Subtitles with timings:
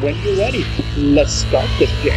[0.00, 0.64] when you're ready,
[0.96, 2.14] let's start this game.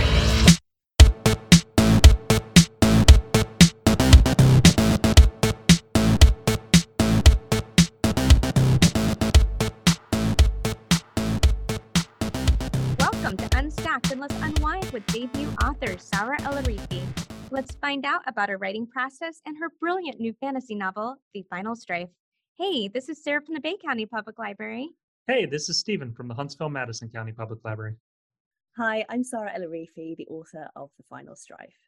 [13.00, 17.02] Welcome to Unstacked and Let's Unwind with debut author Saara El-Arifi.
[17.52, 21.76] Let's find out about her writing process and her brilliant new fantasy novel, The Final
[21.76, 22.10] Strife.
[22.58, 24.92] Hey, this is Sarah from the Bay County Public Library.
[25.26, 27.96] Hey, this is Stephen from the Huntsville Madison County Public Library.
[28.76, 31.80] Hi, I'm Saara El-Arifi, the author of The Final Strife.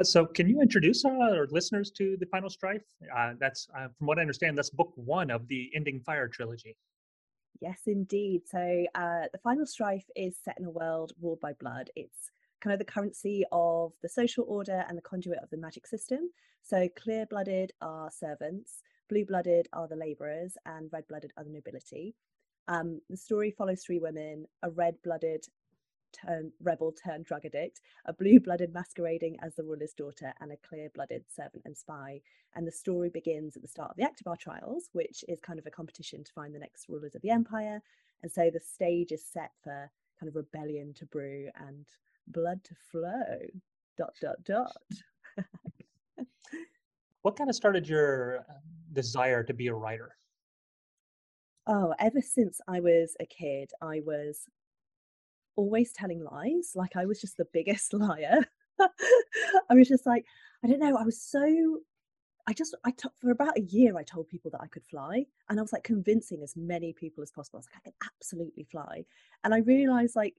[0.00, 2.82] Uh, So, can you introduce uh, our listeners to the Final Strife?
[3.16, 6.76] Uh, that's, uh, from what I understand, that's book one of the Ending Fire trilogy.
[7.60, 8.42] Yes, indeed.
[8.48, 11.90] So, uh, The Final Strife is set in a world ruled by blood.
[11.94, 15.86] It's kind of the currency of the social order and the conduit of the magic
[15.86, 16.32] system.
[16.64, 21.50] So, clear blooded are servants, blue blooded are the laborers, and red blooded are the
[21.50, 22.16] nobility.
[22.68, 25.46] Um, the story follows three women a red blooded
[26.12, 30.56] turn rebel turned drug addict, a blue blooded masquerading as the ruler's daughter, and a
[30.68, 32.20] clear blooded servant and spy.
[32.54, 35.66] And the story begins at the start of the Aktibar trials, which is kind of
[35.66, 37.80] a competition to find the next rulers of the empire.
[38.22, 41.86] And so the stage is set for kind of rebellion to brew and
[42.28, 43.38] blood to flow.
[43.98, 44.76] Dot dot dot.
[47.22, 48.54] What kind of started your uh,
[48.92, 50.16] desire to be a writer?
[51.66, 54.48] Oh, ever since I was a kid, I was
[55.56, 56.72] always telling lies.
[56.74, 58.46] Like I was just the biggest liar.
[58.80, 60.24] I was just like,
[60.64, 60.96] I don't know.
[60.96, 61.78] I was so.
[62.48, 65.26] I just, I took for about a year, I told people that I could fly.
[65.48, 67.58] And I was like convincing as many people as possible.
[67.58, 69.04] I was like, I can absolutely fly.
[69.44, 70.34] And I realized, like,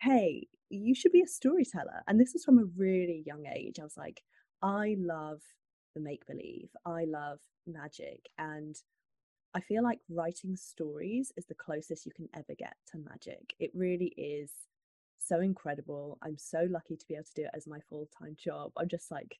[0.00, 2.02] hey, you should be a storyteller.
[2.08, 3.78] And this was from a really young age.
[3.78, 4.22] I was like,
[4.62, 5.42] I love
[5.94, 8.26] the make believe, I love magic.
[8.38, 8.74] And
[9.54, 13.54] I feel like writing stories is the closest you can ever get to magic.
[13.60, 14.50] It really is
[15.18, 16.18] so incredible.
[16.22, 18.72] I'm so lucky to be able to do it as my full time job.
[18.76, 19.38] I'm just like,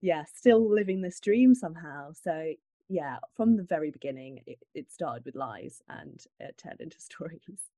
[0.00, 2.12] yeah, still living this dream somehow.
[2.12, 2.52] So,
[2.88, 7.70] yeah, from the very beginning, it, it started with lies and it turned into stories.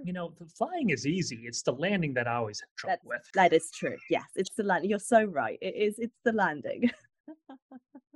[0.00, 1.40] You know, the flying is easy.
[1.44, 3.32] It's the landing that I always have trouble That's, with.
[3.34, 3.96] that is true.
[4.08, 4.90] Yes, it's the landing.
[4.90, 5.58] You're so right.
[5.60, 6.90] It is, it's the landing.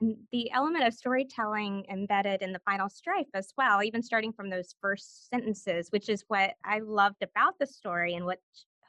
[0.00, 4.48] And the element of storytelling embedded in the final strife as well, even starting from
[4.48, 8.40] those first sentences, which is what I loved about the story and what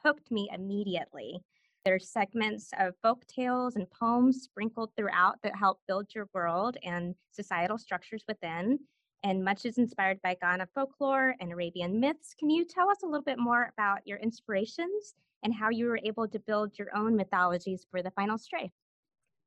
[0.02, 1.40] hooked me immediately.
[1.84, 7.14] There's segments of folk tales and poems sprinkled throughout that help build your world and
[7.30, 8.78] societal structures within.
[9.24, 12.34] And much is inspired by Ghana folklore and Arabian myths.
[12.34, 16.00] Can you tell us a little bit more about your inspirations and how you were
[16.02, 18.72] able to build your own mythologies for the final strife?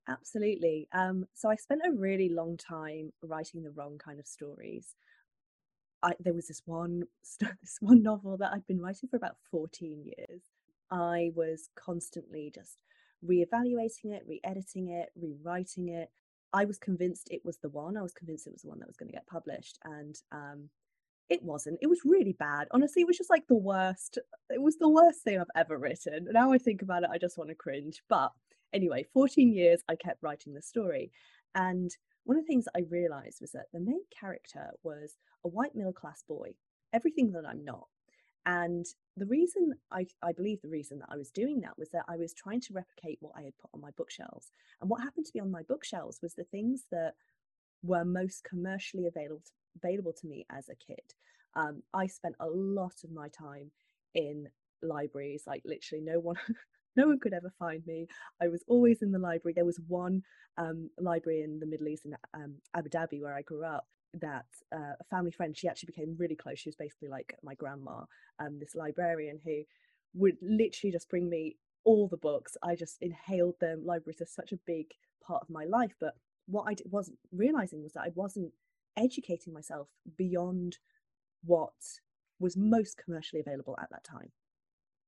[0.07, 0.87] Absolutely.
[0.93, 4.95] Um, so I spent a really long time writing the wrong kind of stories.
[6.03, 7.03] I, there was this one
[7.39, 10.41] this one novel that I'd been writing for about 14 years.
[10.91, 12.77] I was constantly just
[13.23, 16.09] re-evaluating it, re-editing it, rewriting it.
[16.53, 17.97] I was convinced it was the one.
[17.97, 20.69] I was convinced it was the one that was going to get published, and um,
[21.29, 21.79] it wasn't.
[21.81, 22.67] It was really bad.
[22.71, 24.19] Honestly, it was just like the worst.
[24.49, 26.27] It was the worst thing I've ever written.
[26.31, 28.03] Now I think about it, I just want to cringe.
[28.09, 28.31] But
[28.75, 31.11] anyway, 14 years I kept writing the story.
[31.55, 31.89] And
[32.25, 35.93] one of the things I realized was that the main character was a white middle
[35.93, 36.51] class boy,
[36.93, 37.87] everything that I'm not.
[38.45, 38.85] And
[39.17, 42.17] the reason I, I believe the reason that I was doing that was that I
[42.17, 44.51] was trying to replicate what I had put on my bookshelves.
[44.81, 47.13] And what happened to be on my bookshelves was the things that
[47.81, 49.41] were most commercially available
[49.75, 51.13] available to me as a kid.
[51.55, 53.71] Um, I spent a lot of my time
[54.13, 54.47] in
[54.81, 56.37] libraries, like literally no one
[56.95, 58.07] no one could ever find me.
[58.41, 59.53] I was always in the library.
[59.53, 60.23] There was one
[60.57, 63.87] um, library in the Middle East in um, Abu Dhabi where I grew up
[64.21, 66.59] that uh, a family friend, she actually became really close.
[66.59, 68.05] She was basically like my grandma,
[68.39, 69.63] um, this librarian who
[70.13, 72.57] would literally just bring me all the books.
[72.63, 73.83] I just inhaled them.
[73.85, 74.87] Libraries are such a big
[75.25, 75.95] part of my life.
[75.99, 76.13] But
[76.47, 78.51] what I wasn't realizing was that I wasn't
[78.97, 79.87] educating myself
[80.17, 80.77] beyond
[81.43, 81.73] what
[82.39, 84.31] was most commercially available at that time.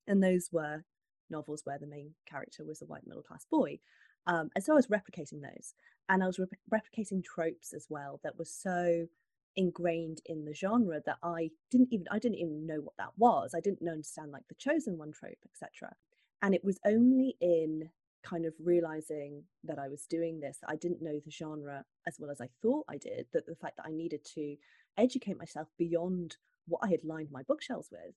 [0.07, 0.83] And those were
[1.29, 3.79] novels where the main character was a white middle class boy.
[4.25, 5.73] Um, and so I was replicating those.
[6.09, 9.07] And I was rep- replicating tropes as well that were so
[9.55, 13.53] ingrained in the genre that I didn't even I didn't even know what that was.
[13.55, 15.95] I didn't understand like the chosen one trope, etc.
[16.41, 17.89] And it was only in
[18.23, 22.29] kind of realizing that I was doing this, I didn't know the genre as well
[22.29, 24.55] as I thought I did, that the fact that I needed to
[24.97, 26.37] educate myself beyond
[26.67, 28.15] what I had lined my bookshelves with,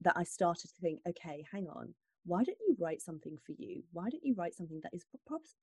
[0.00, 3.82] that I started to think, okay, hang on, why don't you write something for you?
[3.92, 5.04] Why don't you write something that is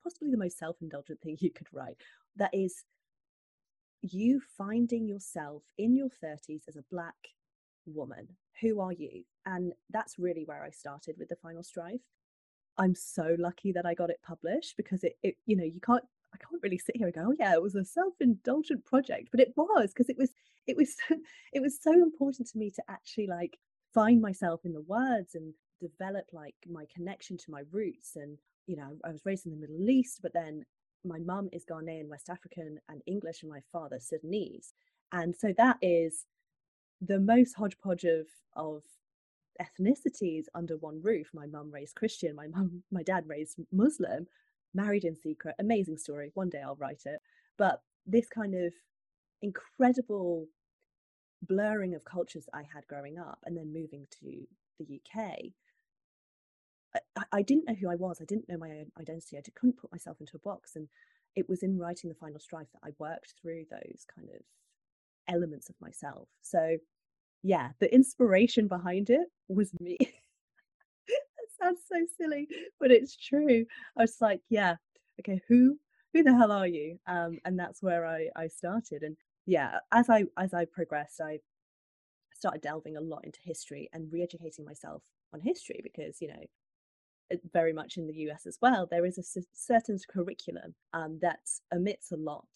[0.03, 1.97] possibly the most self indulgent thing you could write?
[2.35, 2.83] That is
[4.01, 7.15] you finding yourself in your 30s as a black
[7.85, 8.27] woman?
[8.61, 9.23] Who are you?
[9.45, 12.01] And that's really where I started with the final strife.
[12.77, 16.03] I'm so lucky that I got it published because it, it you know, you can't
[16.33, 19.39] I can't really sit here and go, oh yeah, it was a self-indulgent project, but
[19.39, 20.31] it was because it was
[20.67, 20.95] it was
[21.53, 23.57] it was so important to me to actually like
[23.93, 28.37] find myself in the words and develop like my connection to my roots and
[28.67, 30.65] you know I was raised in the Middle East but then
[31.05, 34.73] my mum is Ghanaian West African and English and my father Sudanese.
[35.11, 36.25] And so that is
[37.01, 38.83] the most hodgepodge of of
[39.61, 41.29] ethnicities under one roof.
[41.33, 44.27] My mum raised Christian my mum my dad raised Muslim
[44.73, 45.55] married in secret.
[45.59, 46.31] Amazing story.
[46.33, 47.19] One day I'll write it.
[47.57, 48.73] But this kind of
[49.41, 50.47] incredible
[51.41, 54.45] blurring of cultures I had growing up and then moving to
[54.77, 55.37] the UK,
[56.95, 58.19] I, I didn't know who I was.
[58.21, 59.37] I didn't know my own identity.
[59.37, 60.75] I couldn't put myself into a box.
[60.75, 60.87] And
[61.35, 64.41] it was in writing The Final Strife that I worked through those kind of
[65.27, 66.27] elements of myself.
[66.41, 66.77] So,
[67.43, 69.97] yeah, the inspiration behind it was me.
[71.07, 72.47] that sounds so silly,
[72.79, 73.65] but it's true.
[73.97, 74.75] I was like, yeah,
[75.19, 75.77] okay, who
[76.13, 76.97] who the hell are you?
[77.07, 79.03] Um, and that's where I I started.
[79.03, 79.15] And
[79.45, 81.39] yeah, as I as I progressed, I
[82.33, 85.03] started delving a lot into history and re-educating myself
[85.33, 86.43] on history because you know
[87.53, 91.39] very much in the US as well there is a certain curriculum um, that
[91.73, 92.47] omits a lot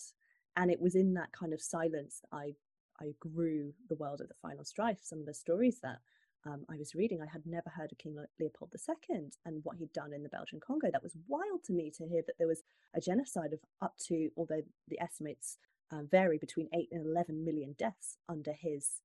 [0.58, 2.54] and it was in that kind of silence that I
[3.02, 6.00] I grew the world of the final strife some of the stories that
[6.46, 7.22] um, I was reading.
[7.22, 10.60] I had never heard of King Leopold II and what he'd done in the Belgian
[10.60, 10.90] Congo.
[10.92, 14.30] That was wild to me to hear that there was a genocide of up to
[14.36, 15.58] although the estimates
[15.92, 19.02] uh, vary between 8 and 11 million deaths under his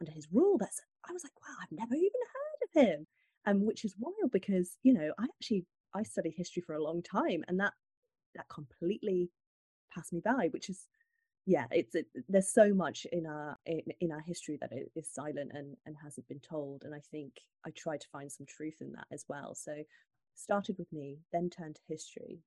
[0.00, 0.58] under his rule.
[0.58, 3.06] That's i was like wow i've never even heard of him
[3.46, 7.02] um, which is wild because you know i actually i studied history for a long
[7.02, 7.72] time and that
[8.34, 9.30] that completely
[9.94, 10.86] passed me by which is
[11.44, 15.50] yeah it's it, there's so much in our in, in our history that is silent
[15.52, 17.32] and and hasn't been told and i think
[17.66, 19.74] i tried to find some truth in that as well so
[20.34, 22.40] started with me then turned to history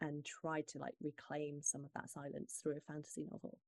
[0.00, 3.58] and tried to like reclaim some of that silence through a fantasy novel.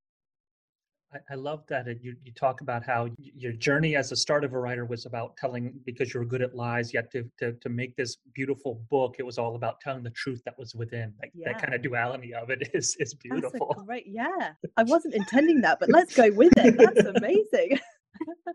[1.12, 4.52] I, I love that you, you talk about how your journey as a start of
[4.52, 7.68] a writer was about telling because you were good at lies yet to, to, to
[7.68, 11.32] make this beautiful book it was all about telling the truth that was within like
[11.34, 11.52] yeah.
[11.52, 15.78] that kind of duality of it is is beautiful right yeah i wasn't intending that
[15.80, 17.78] but let's go with it that's amazing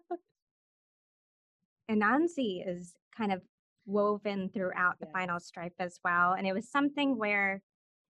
[1.92, 3.42] anansi is kind of
[3.86, 6.34] woven throughout the final strife as well.
[6.34, 7.62] And it was something where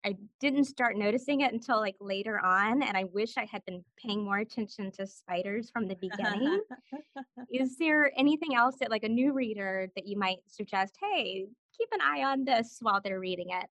[0.04, 2.82] I didn't start noticing it until like later on.
[2.82, 6.62] And I wish I had been paying more attention to spiders from the beginning.
[7.52, 10.96] Is there anything else that, like, a new reader that you might suggest?
[11.00, 13.66] Hey, keep an eye on this while they're reading it.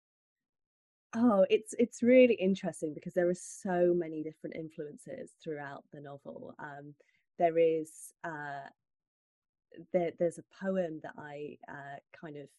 [1.16, 6.54] Oh, it's it's really interesting because there are so many different influences throughout the novel.
[6.60, 6.94] Um,
[7.40, 8.68] there is uh,
[9.94, 12.50] there, there's a poem that I uh, kind of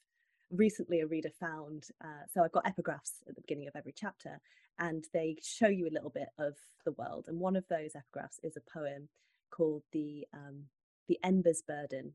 [0.51, 1.89] recently a reader found.
[2.03, 4.41] Uh, so I've got epigraphs at the beginning of every chapter,
[4.79, 6.55] and they show you a little bit of
[6.85, 7.27] the world.
[7.29, 9.09] And one of those epigraphs is a poem
[9.51, 10.65] called the um,
[11.09, 12.13] the Embers Burden,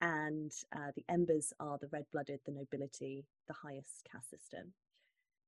[0.00, 4.72] and uh, the Embers are the red-blooded, the nobility, the highest caste system.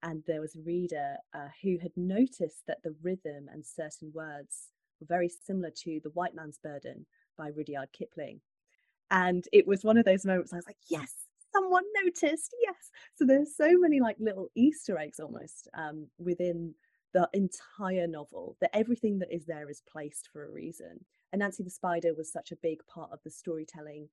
[0.02, 4.70] And there was a reader uh, who had noticed that the rhythm and certain words
[5.00, 7.06] were very similar to The White Man's Burden
[7.38, 8.40] by Rudyard Kipling.
[9.10, 11.12] And it was one of those moments I was like, yes,
[11.52, 12.54] someone noticed.
[12.60, 12.90] Yes.
[13.14, 16.74] So there's so many like little Easter eggs almost um, within
[17.14, 21.04] the entire novel that everything that is there is placed for a reason.
[21.32, 24.08] And Nancy the Spider was such a big part of the storytelling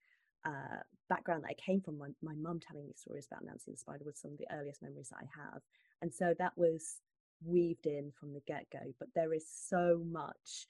[0.45, 1.97] uh, background that I came from.
[1.97, 4.81] My, my mum telling me stories about Nancy the Spider was some of the earliest
[4.81, 5.61] memories that I have.
[6.01, 7.01] And so that was
[7.43, 8.79] weaved in from the get go.
[8.99, 10.67] But there is so much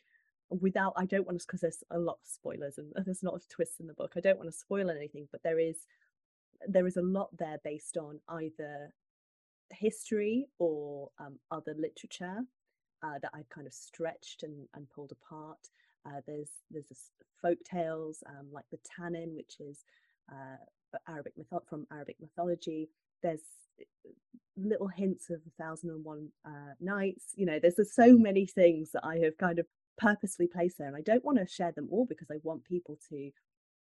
[0.50, 3.36] without I don't want to because there's a lot of spoilers and there's a lot
[3.36, 4.14] of twists in the book.
[4.16, 5.78] I don't want to spoil anything, but there is
[6.68, 8.94] there is a lot there based on either
[9.72, 12.40] history or um, other literature
[13.04, 15.70] uh, that I've kind of stretched and, and pulled apart.
[16.06, 17.12] Uh, there's there's
[17.42, 19.84] folk tales um, like the Tannin, which is
[20.32, 20.58] uh,
[21.08, 22.90] Arabic myth- from Arabic mythology.
[23.22, 23.42] There's
[23.80, 24.10] uh,
[24.58, 27.34] little hints of a thousand and one uh, nights.
[27.36, 29.66] You know, there's, there's so many things that I have kind of
[30.00, 32.98] purposely placed there and i don't want to share them all because i want people
[33.10, 33.30] to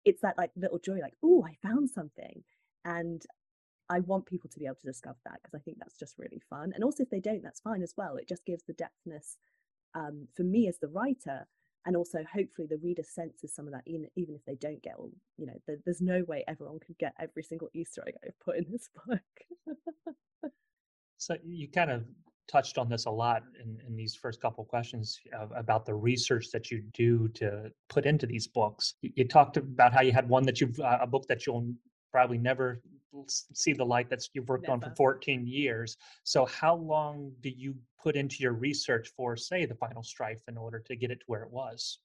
[0.05, 2.43] it's that like little joy like oh i found something
[2.85, 3.23] and
[3.89, 6.41] i want people to be able to discover that because i think that's just really
[6.49, 9.37] fun and also if they don't that's fine as well it just gives the depthness
[9.95, 11.47] um, for me as the writer
[11.85, 14.95] and also hopefully the reader senses some of that even, even if they don't get
[14.97, 18.39] all you know the, there's no way everyone could get every single easter egg i've
[18.39, 20.51] put in this book
[21.17, 22.03] so you kind of
[22.49, 26.47] touched on this a lot in, in these first couple questions uh, about the research
[26.51, 28.95] that you do to put into these books.
[29.01, 31.71] You, you talked about how you had one that you've uh, a book that you'll
[32.11, 32.81] probably never
[33.27, 34.73] see the light that's you've worked never.
[34.73, 35.97] on for 14 years.
[36.23, 40.57] So how long do you put into your research for, say, the final strife in
[40.57, 41.99] order to get it to where it was?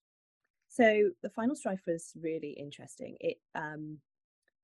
[0.68, 3.16] So the final strife was really interesting.
[3.20, 3.98] It um,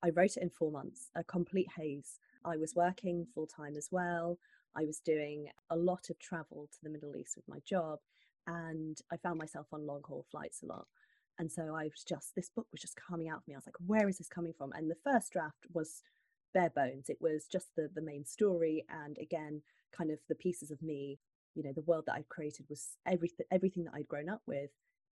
[0.03, 2.19] I wrote it in four months, a complete haze.
[2.43, 4.37] I was working full time as well.
[4.75, 7.99] I was doing a lot of travel to the Middle East with my job,
[8.47, 10.87] and I found myself on long haul flights a lot.
[11.41, 13.55] And so I was just, this book was just coming out of me.
[13.55, 14.71] I was like, where is this coming from?
[14.73, 16.03] And the first draft was
[16.53, 17.09] bare bones.
[17.09, 18.85] It was just the, the main story.
[18.91, 21.17] And again, kind of the pieces of me,
[21.55, 24.69] you know, the world that I'd created was everything, everything that I'd grown up with,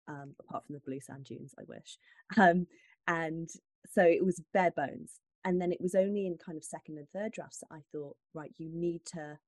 [0.08, 1.98] um, apart from the blue sand dunes, I wish.
[2.38, 2.68] Um,
[3.06, 3.50] and
[3.84, 5.20] so it was bare bones.
[5.44, 8.16] And then it was only in kind of second and third drafts that I thought,
[8.32, 9.38] right, you need to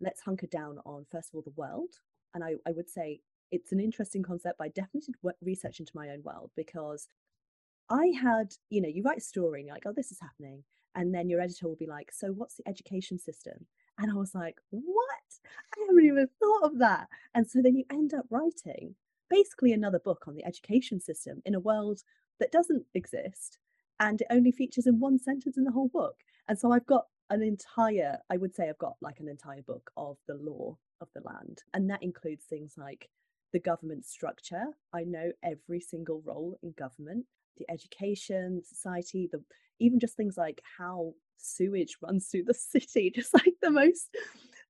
[0.00, 1.90] let's hunker down on first of all the world.
[2.34, 3.20] And I, I would say
[3.50, 7.08] it's an interesting concept, but I definitely did research into my own world because
[7.90, 10.64] I had, you know, you write a story and you're like, oh, this is happening.
[10.94, 13.66] And then your editor will be like, so what's the education system?
[13.98, 15.08] And I was like, what?
[15.76, 17.08] I haven't even thought of that.
[17.34, 18.94] And so then you end up writing
[19.28, 22.02] basically another book on the education system in a world
[22.40, 23.58] that doesn't exist
[24.00, 26.16] and it only features in one sentence in the whole book.
[26.48, 29.90] And so I've got an entire, I would say I've got like an entire book
[29.96, 31.62] of the law of the land.
[31.72, 33.08] And that includes things like
[33.54, 34.66] the government structure.
[34.94, 37.26] I know every single role in government,
[37.58, 39.42] the education, society, the
[39.80, 44.10] even just things like how sewage runs through the city, just like the most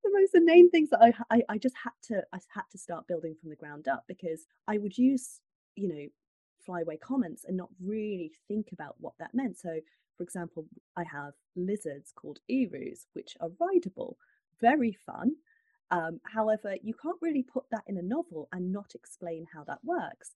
[0.05, 3.09] the most inane things that I, I I just had to I had to start
[3.09, 5.41] building from the ground up because I would use,
[5.77, 6.07] you know,
[6.67, 9.59] flyaway comments and not really think about what that meant.
[9.59, 9.81] So,
[10.17, 14.19] for example, I have lizards called erus, which are rideable,
[14.61, 15.37] very fun.
[15.91, 19.85] Um, however, you can't really put that in a novel and not explain how that
[19.85, 20.33] works.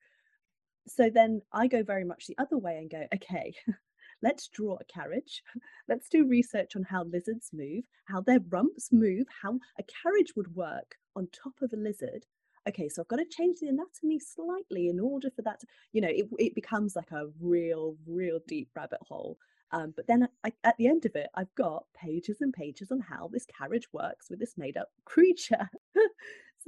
[0.87, 3.55] So then I go very much the other way and go, okay,
[4.23, 5.43] let's draw a carriage.
[5.88, 10.55] Let's do research on how lizards move, how their rumps move, how a carriage would
[10.55, 12.26] work on top of a lizard
[12.69, 16.00] okay, so I've got to change the anatomy slightly in order for that, to, you
[16.00, 19.38] know, it, it becomes like a real, real deep rabbit hole.
[19.71, 23.01] Um, but then I, at the end of it, I've got pages and pages on
[23.01, 25.69] how this carriage works with this made up creature.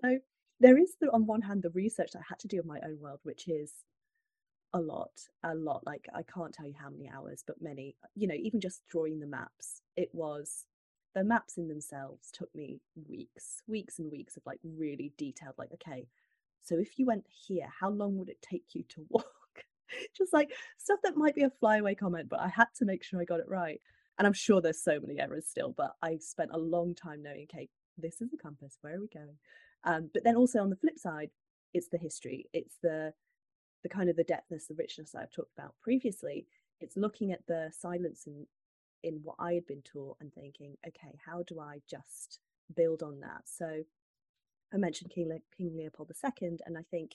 [0.03, 0.19] so
[0.61, 2.81] there is, the, on one hand, the research that I had to do of my
[2.85, 3.73] own world, which is
[4.73, 5.11] a lot,
[5.43, 5.85] a lot.
[5.87, 9.19] Like I can't tell you how many hours, but many, you know, even just drawing
[9.21, 10.67] the maps, it was
[11.15, 15.73] the maps in themselves took me weeks, weeks and weeks of like really detailed, like,
[15.73, 16.07] okay,
[16.63, 19.40] so if you went here, how long would it take you to walk?
[20.21, 23.21] Just like stuff that might be a flyaway comment, but I had to make sure
[23.21, 23.81] I got it right.
[24.19, 27.47] And I'm sure there's so many errors still, but I spent a long time knowing,
[27.51, 29.39] okay, this is the compass, where are we going?
[29.85, 31.31] Um, but then also on the flip side,
[31.73, 33.15] it's the history, it's the
[33.83, 36.47] the kind of the depthness, the richness that I've talked about previously.
[36.83, 38.47] It's looking at the silence and
[39.03, 42.41] in what I had been taught and thinking, okay, how do I just
[42.77, 43.43] build on that?
[43.47, 43.83] So
[44.73, 46.13] I mentioned King, Le- King Leopold
[46.43, 47.13] II, and I think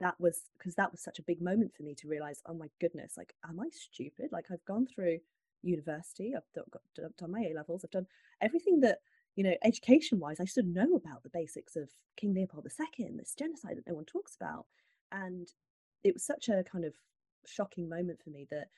[0.00, 2.68] that was because that was such a big moment for me to realize, oh my
[2.80, 4.30] goodness, like, am I stupid?
[4.32, 5.18] Like, I've gone through
[5.62, 8.06] university, I've done, got, done my A levels, I've done
[8.40, 8.98] everything that,
[9.36, 13.34] you know, education wise, I should know about the basics of King Leopold II, this
[13.38, 14.66] genocide that no one talks about.
[15.12, 15.48] And
[16.02, 16.94] it was such a kind of
[17.46, 18.68] shocking moment for me that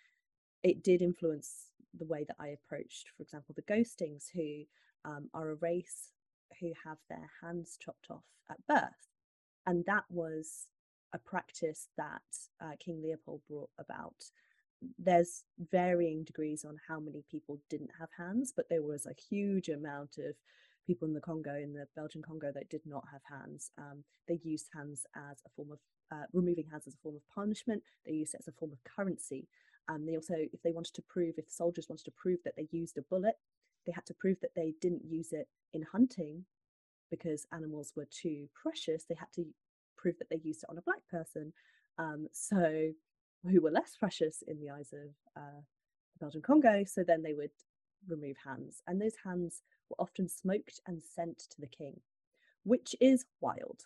[0.63, 4.65] it did influence the way that I approached, for example, the ghostings, who
[5.05, 6.13] um, are a race
[6.61, 9.11] who have their hands chopped off at birth.
[9.67, 10.67] And that was
[11.13, 12.23] a practice that
[12.61, 14.31] uh, King Leopold brought about.
[14.99, 19.69] There's varying degrees on how many people didn't have hands, but there was a huge
[19.69, 20.35] amount of
[20.87, 23.71] people in the Congo, in the Belgian Congo, that did not have hands.
[23.79, 25.79] Um, they used hands as a form of
[26.13, 27.83] uh, removing hands as a form of punishment.
[28.05, 29.49] They used it as a form of currency.
[29.89, 32.69] Um, they also, if they wanted to prove, if soldiers wanted to prove that they
[32.71, 33.37] used a bullet,
[33.87, 36.45] they had to prove that they didn't use it in hunting
[37.11, 39.05] because animals were too precious.
[39.05, 39.47] They had to
[39.97, 41.53] prove that they used it on a black person,
[41.99, 42.91] um, so
[43.45, 45.61] who were less precious in the eyes of uh,
[46.21, 46.85] Belgian Congo.
[46.85, 47.51] So then they would
[48.09, 52.01] remove hands, and those hands were often smoked and sent to the king,
[52.65, 53.85] which is wild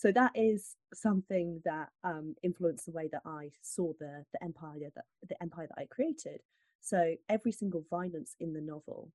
[0.00, 4.90] so that is something that um, influenced the way that I saw the the empire
[4.94, 6.40] that the empire that I created.
[6.80, 9.12] So every single violence in the novel,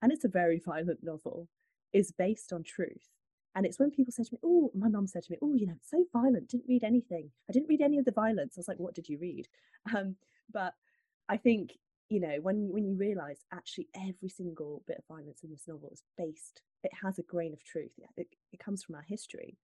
[0.00, 1.48] and it's a very violent novel,
[1.92, 3.10] is based on truth.
[3.54, 5.66] And it's when people say to me, "Oh, my mum said to me, oh, you
[5.66, 6.48] know, it's so violent.
[6.48, 7.30] Didn't read anything.
[7.48, 9.48] I didn't read any of the violence." I was like, "What did you read?"
[9.96, 10.16] Um,
[10.52, 10.74] but
[11.28, 11.78] I think
[12.10, 15.88] you know when when you realise actually every single bit of violence in this novel
[15.92, 17.92] is based it has a grain of truth.
[18.16, 19.56] It, it comes from our history.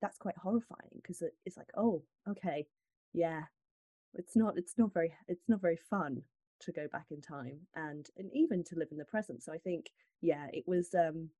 [0.00, 2.66] That's quite horrifying because it, it's like, oh, okay,
[3.12, 3.42] yeah,
[4.14, 6.22] it's not it's not very it's not very fun
[6.60, 9.42] to go back in time and and even to live in the present.
[9.42, 11.30] So I think yeah, it was um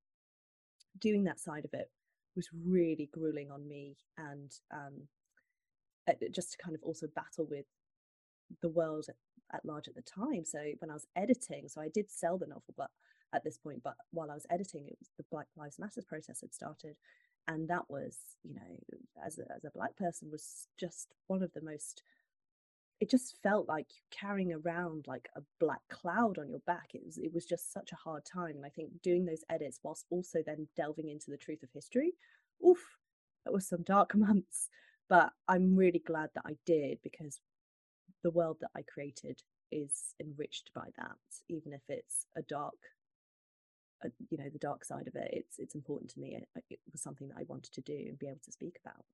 [1.01, 1.91] doing that side of it
[2.37, 5.09] was really grueling on me and um
[6.33, 7.67] just to kind of also battle with
[8.61, 9.17] the world at,
[9.55, 10.45] at large at the time.
[10.45, 12.91] So when I was editing, so I did sell the novel, but
[13.35, 16.43] at this point, but while I was editing, it was the Black Lives Matter protest
[16.43, 16.97] had started,
[17.49, 18.61] and that was, you know,
[19.25, 22.03] as a, as a black person, was just one of the most.
[23.03, 26.91] It just felt like carrying around like a black cloud on your back.
[26.95, 29.81] It was it was just such a hard time, and I think doing those edits
[29.83, 32.13] whilst also then delving into the truth of history,
[32.65, 32.79] oof,
[33.45, 34.69] that was some dark months.
[35.09, 37.41] But I'm really glad that I did because
[38.23, 39.43] the world that I created
[39.73, 41.19] is enriched by that,
[41.49, 42.79] even if it's a dark,
[44.05, 45.29] uh, you know, the dark side of it.
[45.33, 46.37] It's it's important to me.
[46.37, 49.07] It, it was something that I wanted to do and be able to speak about.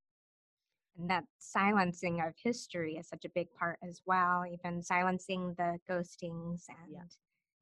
[0.96, 4.44] And that silencing of history is such a big part as well.
[4.46, 7.04] Even silencing the ghostings and Yeah.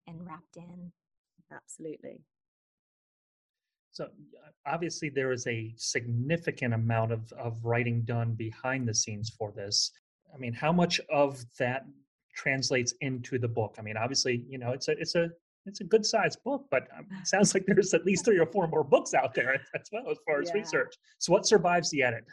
[0.06, 0.92] and wrapped in.
[1.50, 2.24] Absolutely.
[3.92, 4.08] So
[4.66, 9.90] obviously there is a significant amount of, of writing done behind the scenes for this.
[10.34, 11.86] I mean, how much of that
[12.34, 13.76] translates into the book?
[13.78, 15.30] I mean, obviously, you know, it's a it's a
[15.64, 18.46] it's a good sized book, but um, it sounds like there's at least three or
[18.46, 20.60] four more books out there as well as far as Yeah.
[20.60, 20.94] research.
[21.18, 22.24] So what survives the edit?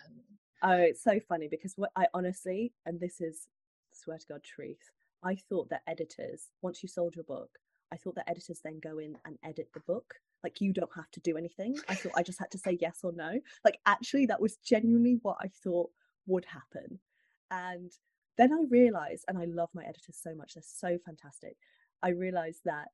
[0.65, 3.47] Oh, it's so funny because what I honestly, and this is
[3.91, 4.91] swear to God truth,
[5.21, 7.49] I thought that editors, once you sold your book,
[7.91, 10.15] I thought that editors then go in and edit the book.
[10.41, 11.75] Like you don't have to do anything.
[11.89, 13.39] I thought I just had to say yes or no.
[13.65, 15.89] Like actually, that was genuinely what I thought
[16.27, 16.99] would happen.
[17.51, 17.91] And
[18.37, 21.57] then I realized, and I love my editors so much, they're so fantastic.
[22.01, 22.91] I realized that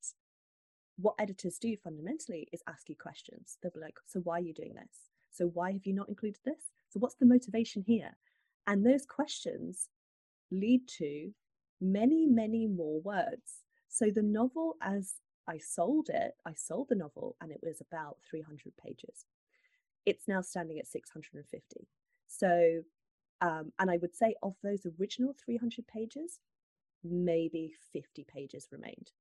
[0.98, 3.58] what editors do fundamentally is ask you questions.
[3.62, 5.12] They'll be like, So why are you doing this?
[5.32, 6.72] So why have you not included this?
[6.90, 8.18] So what's the motivation here?
[8.68, 9.90] And those questions
[10.52, 11.32] lead to
[11.82, 13.64] many, many more words.
[13.88, 15.16] So the novel, as
[15.48, 19.26] I sold it, I sold the novel and it was about 300 pages.
[20.06, 21.88] It's now standing at 650.
[22.28, 22.82] So,
[23.42, 26.40] um, and I would say of those original 300 pages,
[27.04, 29.12] maybe 50 pages remained.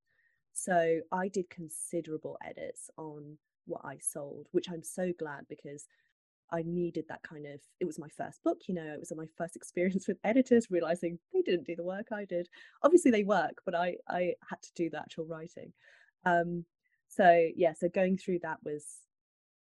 [0.53, 5.85] So I did considerable edits on what I sold, which I'm so glad because
[6.51, 9.27] I needed that kind of it was my first book, you know, it was my
[9.37, 12.47] first experience with editors, realizing they didn't do the work I did.
[12.83, 15.73] Obviously they work, but I I had to do the actual writing.
[16.25, 16.65] Um
[17.07, 18.85] so yeah, so going through that was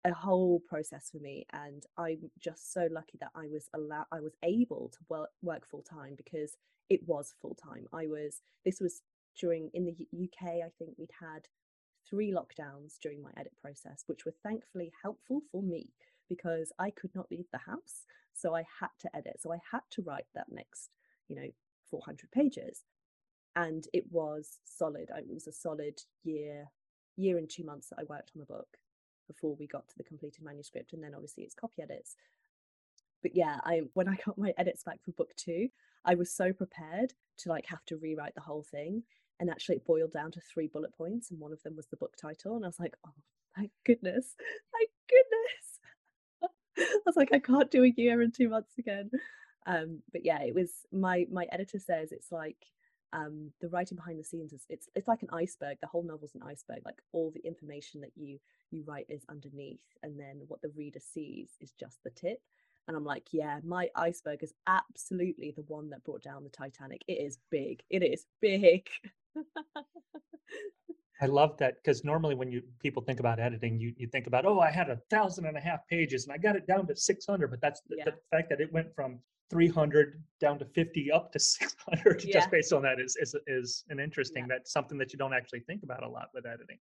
[0.05, 4.21] a whole process for me and I'm just so lucky that I was allowed I
[4.21, 6.57] was able to work work full time because
[6.91, 7.87] it was full time.
[7.93, 9.03] I was this was
[9.39, 9.93] during in the
[10.25, 11.47] UK I think we'd had
[12.09, 15.89] three lockdowns during my edit process which were thankfully helpful for me
[16.35, 19.37] because I could not leave the house so I had to edit.
[19.41, 20.91] So I had to write that next
[21.29, 21.49] you know
[21.91, 22.83] 400 pages.
[23.55, 25.11] And it was solid.
[25.17, 26.67] It was a solid year
[27.17, 28.79] year and 2 months that I worked on the book
[29.29, 30.93] before we got to the completed manuscript.
[30.93, 32.17] And then obviously it's copy edits.
[33.23, 35.69] But yeah i when i got my edits back for book two
[36.05, 39.05] i was so prepared to like have to rewrite the whole thing.
[39.39, 41.97] And actually it boiled down to three bullet points and one of them was the
[41.97, 42.57] book title.
[42.57, 43.13] And i was like oh
[43.55, 44.35] thank goodness.
[44.73, 45.72] Thank goodness
[46.97, 49.11] i was like i can't do a year and two months again.
[49.67, 52.57] Um but yeah it was my my editor says it's like
[53.13, 56.35] um the writing behind the scenes is it's it's like an iceberg the whole novel's
[56.35, 58.39] an iceberg like all the information that you
[58.71, 62.41] you write is underneath and then what the reader sees is just the tip.
[62.89, 67.03] And i'm like yeah my iceberg is absolutely the one that brought down the titanic.
[67.07, 67.83] It is big.
[67.91, 68.89] It is big
[71.21, 74.45] I love that because normally when you people think about editing, you, you think about,
[74.45, 76.97] oh, I had a thousand and a half pages and I got it down to
[76.97, 77.49] 600.
[77.51, 78.05] But that's the, Yeah.
[78.07, 82.33] the fact that it went from 300 down to 50 up to 600 Yeah.
[82.33, 85.61] just based on that is, is, is an interesting, that's something that you don't actually
[85.61, 86.79] think about a lot with editing.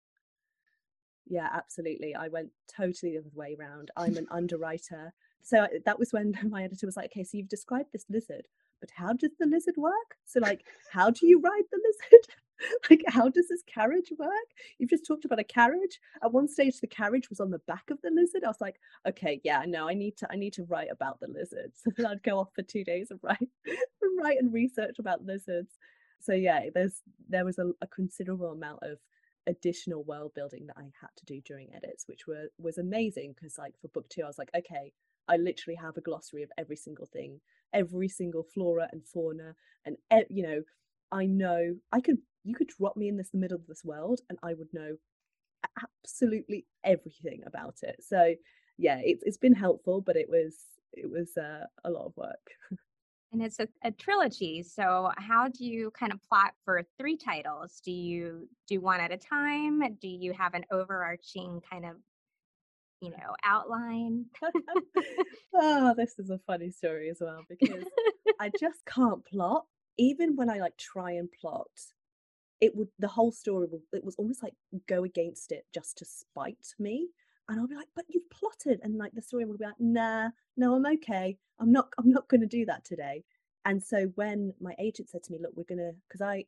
[1.26, 2.14] Yeah, absolutely.
[2.16, 3.90] I went totally the other way around.
[3.98, 5.14] I'm an underwriter.
[5.42, 8.48] So that was when my editor was like, okay, so you've described this lizard,
[8.80, 10.18] but how does the lizard work?
[10.26, 12.28] So, like, how do you ride the lizard?
[12.90, 14.30] like, how does this carriage work?
[14.78, 16.00] You've just talked about a carriage.
[16.24, 18.44] At one stage, the carriage was on the back of the lizard.
[18.44, 21.28] I was like, okay, yeah, no, I need to, I need to write about the
[21.28, 21.72] lizard.
[21.84, 25.26] So then I'd go off for two days and write, and write and research about
[25.26, 25.72] lizards.
[26.20, 28.98] So yeah, there's there was a, a considerable amount of
[29.48, 33.58] additional world building that I had to do during edits, which were was amazing because
[33.58, 34.92] like for book two, I was like, okay,
[35.28, 37.40] I literally have a glossary of every single thing,
[37.74, 39.98] every single flora and fauna, and
[40.30, 40.62] you know,
[41.12, 44.22] I know I could you could drop me in this the middle of this world,
[44.30, 44.98] and I would know
[46.04, 47.98] absolutely everything about it.
[48.02, 48.36] So
[48.78, 50.56] yeah, it's it's been helpful, but it was
[50.94, 52.52] it was uh, a lot of work.
[53.34, 54.63] And it's a, a trilogy.
[54.63, 57.82] So how do you kind of plot for three titles?
[57.84, 59.82] Do you do one at a time?
[60.02, 61.98] Do you have an overarching kind of,
[63.02, 64.26] you know, outline?
[65.54, 67.86] oh, this is a funny story as well because
[68.40, 69.66] I just can't plot.
[69.98, 71.68] Even when I like try and plot,
[72.62, 74.54] it would the whole story will it was almost like
[74.88, 77.08] go against it just to spite me.
[77.50, 80.30] And I'll be like, but you've plotted, and like the story will be like, nah,
[80.58, 81.38] no, I'm okay.
[81.60, 81.90] I'm not.
[81.98, 83.24] I'm not going to do that today.
[83.66, 86.46] And so when my agent said to me, look, we're gonna, because I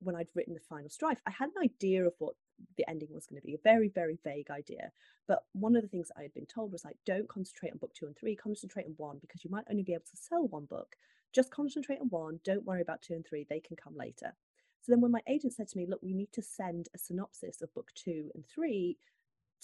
[0.00, 2.34] when I'd written the final strife, I had an idea of what
[2.76, 4.90] the ending was going to be, a very, very vague idea.
[5.28, 7.94] But one of the things I had been told was like, don't concentrate on book
[7.94, 10.64] two and three, concentrate on one because you might only be able to sell one
[10.66, 10.96] book.
[11.32, 12.40] Just concentrate on one.
[12.44, 14.34] Don't worry about two and three, they can come later.
[14.82, 17.60] So then when my agent said to me, look, we need to send a synopsis
[17.60, 18.96] of book two and three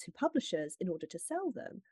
[0.04, 1.82] to publishers in order to sell them,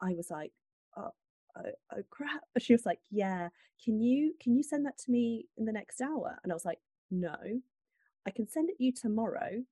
[0.00, 0.52] I was like,
[0.96, 1.10] oh,
[1.56, 2.42] oh, oh crap.
[2.58, 3.48] She was like, yeah,
[3.82, 6.38] can you can you send that to me in the next hour?
[6.42, 7.36] And I was like, no,
[8.26, 9.62] I can send it you tomorrow.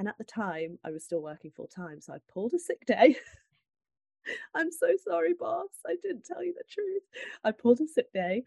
[0.00, 2.86] And at the time, I was still working full time, so I pulled a sick
[2.86, 3.16] day.
[4.54, 5.68] I'm so sorry, boss.
[5.86, 7.02] I didn't tell you the truth.
[7.44, 8.44] I pulled a sick day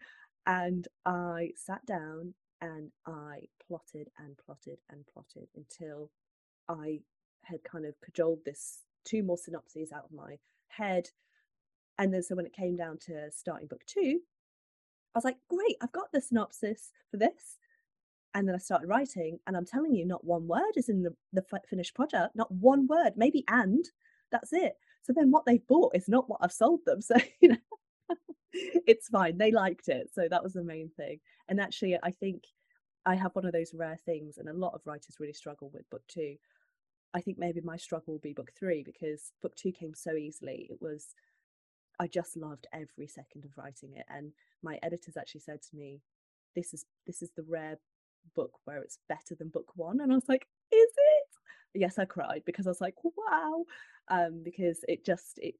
[0.48, 6.10] and I sat down and I plotted and plotted and plotted until
[6.68, 6.98] I
[7.44, 11.10] had kind of cajoled this two more synopses out of my head.
[11.98, 14.18] And then so when it came down to starting book two,
[15.14, 17.58] I was like, great, I've got the synopsis for this.
[18.34, 21.14] And then I started writing, and I'm telling you, not one word is in the,
[21.32, 23.84] the finished product, not one word, maybe and
[24.32, 24.74] that's it.
[25.02, 27.00] So then what they've bought is not what I've sold them.
[27.02, 27.56] So, you know,
[28.52, 29.38] it's fine.
[29.38, 30.10] They liked it.
[30.12, 31.20] So that was the main thing.
[31.48, 32.44] And actually, I think
[33.06, 35.88] I have one of those rare things, and a lot of writers really struggle with
[35.90, 36.36] book two,
[37.14, 40.66] I think maybe my struggle will be book three because book two came so easily.
[40.68, 41.14] It was,
[42.00, 44.06] I just loved every second of writing it.
[44.08, 46.00] And my editors actually said to me,
[46.56, 47.78] this is this is the rare
[48.34, 50.00] book where it's better than book one.
[50.00, 51.80] And I was like, is it?
[51.80, 53.64] Yes, I cried because I was like, wow.
[54.08, 55.54] Um, because it just it,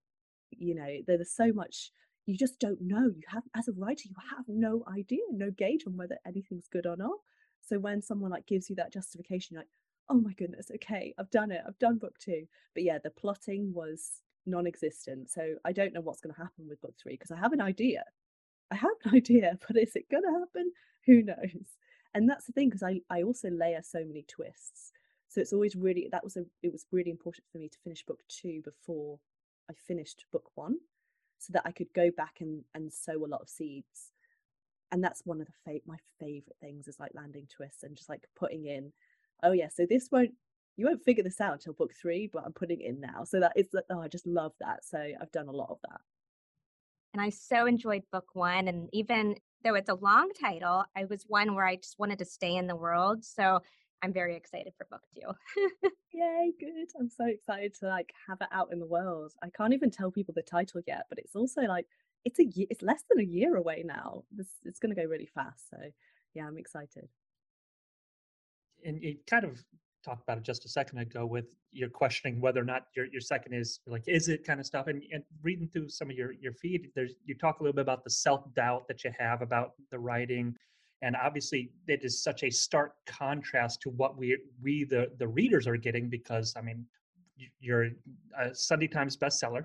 [0.50, 1.90] you know, there's so much
[2.26, 3.06] you just don't know.
[3.14, 6.86] You have as a writer, you have no idea, no gauge on whether anything's good
[6.86, 7.18] or not.
[7.60, 9.68] So when someone like gives you that justification, like,
[10.08, 12.46] oh my goodness, okay, I've done it, I've done book two.
[12.74, 15.30] But yeah, the plotting was non existent.
[15.30, 17.60] So I don't know what's going to happen with book three because I have an
[17.60, 18.04] idea.
[18.70, 20.72] I have an idea, but is it going to happen?
[21.06, 21.76] Who knows?
[22.14, 24.92] And that's the thing because I, I also layer so many twists.
[25.28, 28.04] So it's always really, that was a, it was really important for me to finish
[28.04, 29.18] book two before
[29.68, 30.76] I finished book one
[31.38, 34.12] so that I could go back and, and sow a lot of seeds.
[34.92, 38.08] And that's one of the fa- my favorite things is like landing twists and just
[38.08, 38.92] like putting in
[39.44, 40.32] oh yeah, so this won't
[40.76, 43.22] you won't figure this out until book three, but I'm putting in now.
[43.22, 44.84] So that is oh, I just love that.
[44.84, 46.00] So I've done a lot of that.
[47.12, 48.66] And I so enjoyed book one.
[48.66, 52.24] And even though it's a long title, I was one where I just wanted to
[52.24, 53.24] stay in the world.
[53.24, 53.60] So
[54.02, 55.88] I'm very excited for book two.
[56.12, 56.88] Yay, good.
[56.98, 59.32] I'm so excited to like have it out in the world.
[59.42, 61.86] I can't even tell people the title yet, but it's also like
[62.24, 64.24] it's a year, it's less than a year away now.
[64.30, 65.70] This it's gonna go really fast.
[65.70, 65.78] So
[66.34, 67.08] yeah, I'm excited
[68.84, 69.64] and it kind of
[70.04, 73.20] talked about it just a second ago with your questioning whether or not your, your
[73.20, 76.32] second is like is it kind of stuff and, and reading through some of your
[76.32, 79.72] your feed there's you talk a little bit about the self-doubt that you have about
[79.90, 80.54] the writing
[81.02, 85.66] and obviously it is such a stark contrast to what we we the the readers
[85.66, 86.84] are getting because i mean
[87.60, 87.88] you're
[88.38, 89.64] a sunday times bestseller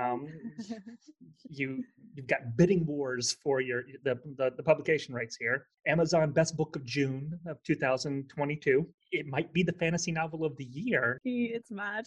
[0.00, 0.28] um,
[1.48, 1.82] you
[2.14, 5.66] you've got bidding wars for your the, the, the publication rights here.
[5.86, 8.86] Amazon Best Book of June of 2022.
[9.12, 11.18] It might be the fantasy novel of the year.
[11.24, 12.04] It's mad.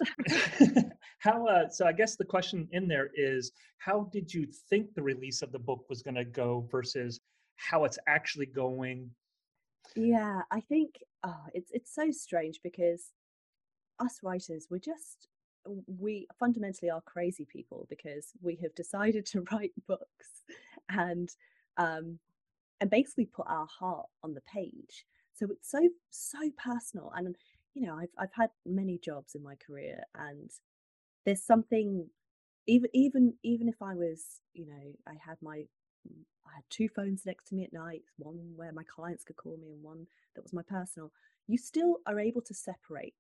[1.19, 1.86] how uh, so?
[1.86, 5.60] I guess the question in there is, how did you think the release of the
[5.60, 7.19] book was going to go versus
[7.56, 9.10] how it's actually going?
[9.95, 13.12] Yeah, I think oh, it's it's so strange because
[13.99, 15.27] us writers we're just
[15.88, 20.43] we fundamentally are crazy people because we have decided to write books
[20.89, 21.30] and
[21.78, 22.19] um
[22.82, 25.06] and basically put our heart on the page.
[25.34, 27.12] So it's so so personal.
[27.15, 27.36] And
[27.76, 30.52] you know i've i've had many jobs in my career and
[31.26, 32.08] there's something
[32.67, 35.63] even even even if i was you know i had my
[36.45, 39.58] i had two phones next to me at night one where my clients could call
[39.58, 41.12] me and one that was my personal
[41.47, 43.15] you still are able to separate.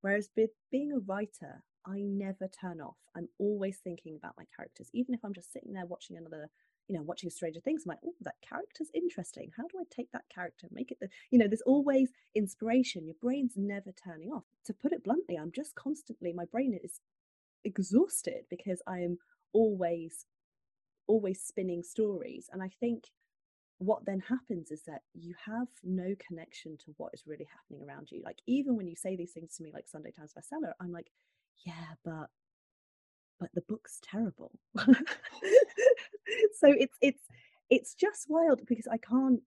[0.00, 2.96] Whereas with being a writer, I never turn off.
[3.16, 6.48] I'm always thinking about my characters, even if I'm just sitting there watching another,
[6.88, 7.84] you know, watching Stranger Things.
[7.84, 9.50] I'm like, oh, that character's interesting.
[9.56, 13.06] How do I take that character, make it the, you know, there's always inspiration.
[13.06, 14.44] Your brain's never turning off.
[14.64, 17.00] To put it bluntly, I'm just constantly, my brain is
[17.64, 19.18] exhausted because I am
[19.52, 20.26] always,
[21.06, 22.48] always spinning stories.
[22.52, 23.04] And I think
[23.78, 28.08] what then happens is that you have no connection to what is really happening around
[28.10, 28.22] you.
[28.24, 31.10] Like even when you say these things to me, like Sunday Times bestseller, I'm like,
[31.64, 32.28] yeah, but
[33.38, 34.52] but the book's terrible.
[34.76, 34.94] so
[36.62, 37.22] it's it's
[37.70, 39.40] it's just wild because I can't.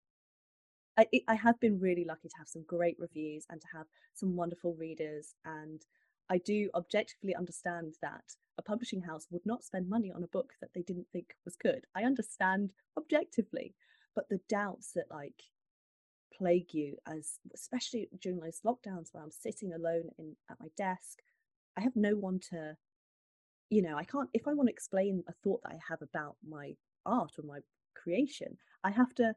[0.98, 4.36] I, I have been really lucky to have some great reviews and to have some
[4.36, 5.82] wonderful readers, and
[6.30, 8.24] I do objectively understand that
[8.58, 11.56] a publishing house would not spend money on a book that they didn't think was
[11.56, 11.86] good.
[11.96, 13.74] I understand objectively,
[14.14, 15.42] but the doubts that like
[16.38, 21.20] plague you as especially during those lockdowns where I'm sitting alone in at my desk,
[21.78, 22.76] I have no one to
[23.70, 26.36] you know, I can't if I want to explain a thought that I have about
[26.48, 27.60] my art or my
[27.96, 29.34] creation, I have to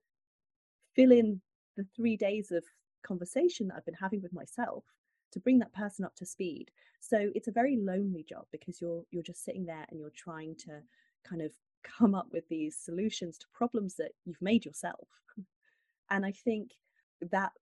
[0.97, 1.41] fill in
[1.77, 2.65] the 3 days of
[3.03, 4.85] conversation that I've been having with myself
[5.33, 6.71] to bring that person up to speed.
[7.01, 10.57] So it's a very lonely job because you're you're just sitting there and you're trying
[10.67, 10.81] to
[11.25, 15.09] kind of come up with these solutions to problems that you've made yourself.
[16.11, 16.73] and I think
[17.21, 17.53] that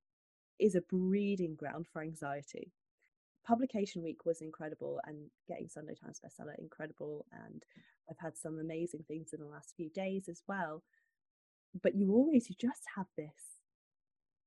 [0.58, 2.72] is a breeding ground for anxiety.
[3.50, 7.26] Publication week was incredible and getting Sunday Times bestseller incredible.
[7.32, 7.64] And
[8.08, 10.84] I've had some amazing things in the last few days as well.
[11.82, 13.60] But you always, you just have this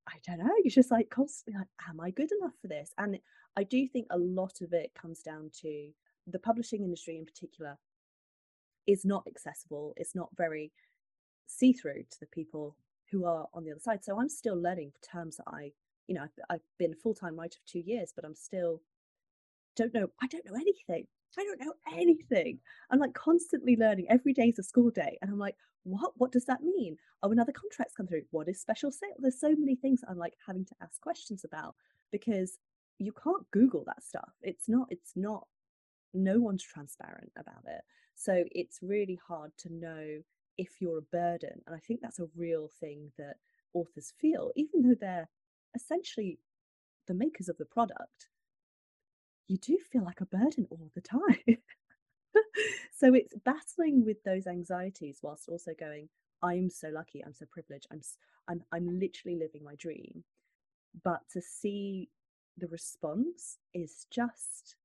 [0.07, 0.53] I don't know.
[0.63, 2.91] You're just like constantly like, am I good enough for this?
[2.97, 3.19] And
[3.55, 5.89] I do think a lot of it comes down to
[6.27, 7.77] the publishing industry in particular
[8.87, 9.93] is not accessible.
[9.95, 10.71] It's not very
[11.45, 12.75] see through to the people
[13.11, 14.03] who are on the other side.
[14.03, 15.71] So I'm still learning terms that I,
[16.07, 18.81] you know, I've, I've been a full time writer for two years, but I'm still
[19.75, 20.07] don't know.
[20.21, 21.07] I don't know anything.
[21.37, 22.59] I don't know anything.
[22.91, 24.05] I'm like constantly learning.
[24.09, 26.13] Every day is a school day, and I'm like, what?
[26.17, 26.97] What does that mean?
[27.21, 28.23] Oh, another contract's come through.
[28.31, 29.15] What is special sale?
[29.17, 31.75] There's so many things I'm like having to ask questions about
[32.11, 32.59] because
[32.99, 34.31] you can't Google that stuff.
[34.41, 34.87] It's not.
[34.91, 35.47] It's not.
[36.13, 37.81] No one's transparent about it.
[38.15, 40.21] So it's really hard to know
[40.57, 41.61] if you're a burden.
[41.65, 43.37] And I think that's a real thing that
[43.73, 45.27] authors feel, even though they're
[45.75, 46.37] essentially
[47.07, 48.29] the makers of the product,
[49.47, 51.57] you do feel like a burden all the time.
[52.95, 56.09] so it's battling with those anxieties whilst also going,
[56.41, 58.01] I'm so lucky, I'm so privileged, I'm
[58.47, 60.23] I'm I'm literally living my dream.
[61.03, 62.09] But to see
[62.57, 64.75] the response is just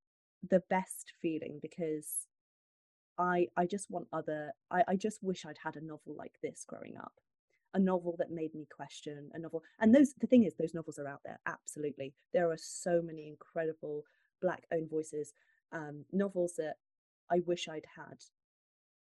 [0.48, 2.26] the best feeling because
[3.18, 6.64] I I just want other I, I just wish I'd had a novel like this
[6.66, 7.12] growing up.
[7.74, 9.62] A novel that made me question a novel.
[9.80, 12.14] And those the thing is those novels are out there, absolutely.
[12.32, 14.04] There are so many incredible
[14.40, 15.32] black owned voices,
[15.72, 16.76] um, novels that
[17.30, 18.18] I wish I'd had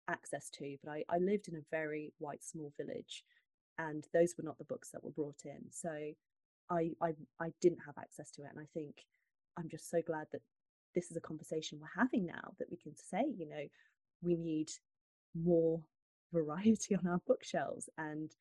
[0.08, 3.24] access to, but I, I lived in a very white small village
[3.78, 5.66] and those were not the books that were brought in.
[5.72, 5.90] So
[6.70, 8.50] I I I didn't have access to it.
[8.52, 9.06] And I think
[9.58, 10.42] I'm just so glad that
[10.96, 13.66] this is a conversation we're having now that we can say, you know,
[14.22, 14.70] we need
[15.36, 15.82] more
[16.34, 18.32] variety on our bookshelves and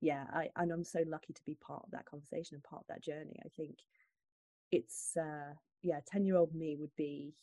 [0.00, 2.86] yeah I, and i'm so lucky to be part of that conversation and part of
[2.88, 3.78] that journey i think
[4.72, 7.34] it's uh yeah 10 year old me would be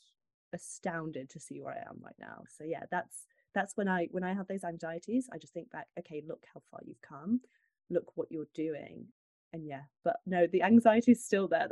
[0.54, 2.44] astounded to see where i am right now.
[2.48, 5.88] So yeah that's that's when i when i have those anxieties i just think back
[6.00, 7.42] okay look how far you've come.
[7.90, 9.06] Look what you're doing.
[9.54, 11.70] And yeah but no the anxiety is still there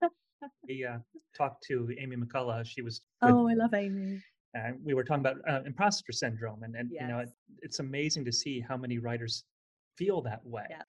[0.68, 0.98] we uh,
[1.36, 2.66] talked to amy mcculloch.
[2.66, 4.22] She was oh i love amy.
[4.54, 7.02] and we were talking about uh, imposter syndrome and, and yes.
[7.02, 7.30] you know it,
[7.60, 9.44] it's amazing to see how many writers
[9.96, 10.64] feel that way.
[10.70, 10.82] Yeah.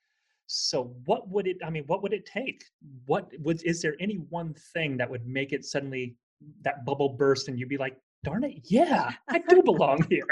[0.51, 2.63] So what would it i mean what would it take?
[3.05, 6.15] What would is there any one thing that would make it suddenly
[6.63, 10.25] that bubble burst and you'd be like darn it yeah i do belong here.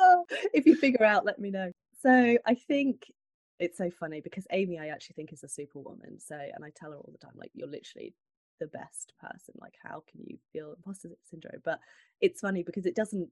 [0.00, 1.72] Oh, if you figure out let me know.
[2.02, 3.10] So i think
[3.58, 6.92] it's so funny because amy i actually think is a superwoman so and i tell
[6.92, 8.14] her all the time like you're literally
[8.60, 11.62] the best person like how can you feel imposter syndrome?
[11.64, 11.80] But
[12.20, 13.28] it's funny because it doesn't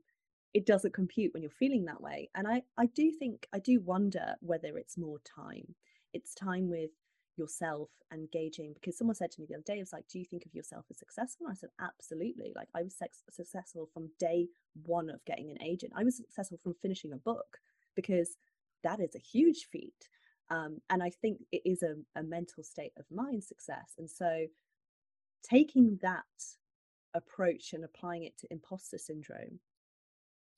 [0.57, 3.79] it doesn't compute when you're feeling that way and i i do think i do
[3.81, 5.75] wonder whether it's more time.
[6.15, 6.93] It's time with
[7.37, 10.19] yourself and gauging because someone said to me the other day it was like do
[10.19, 11.47] you think of yourself as successful?
[11.47, 12.55] And i said absolutely.
[12.57, 14.49] Like i was sex- successful from day
[14.85, 15.93] one of getting an agent.
[15.95, 17.59] I was successful from finishing a book
[17.95, 18.39] because
[18.83, 20.09] that is a huge feat
[20.51, 24.47] um, and i think it is a, a mental state of mind success and so
[25.43, 26.25] taking that
[27.15, 29.59] approach and applying it to imposter syndrome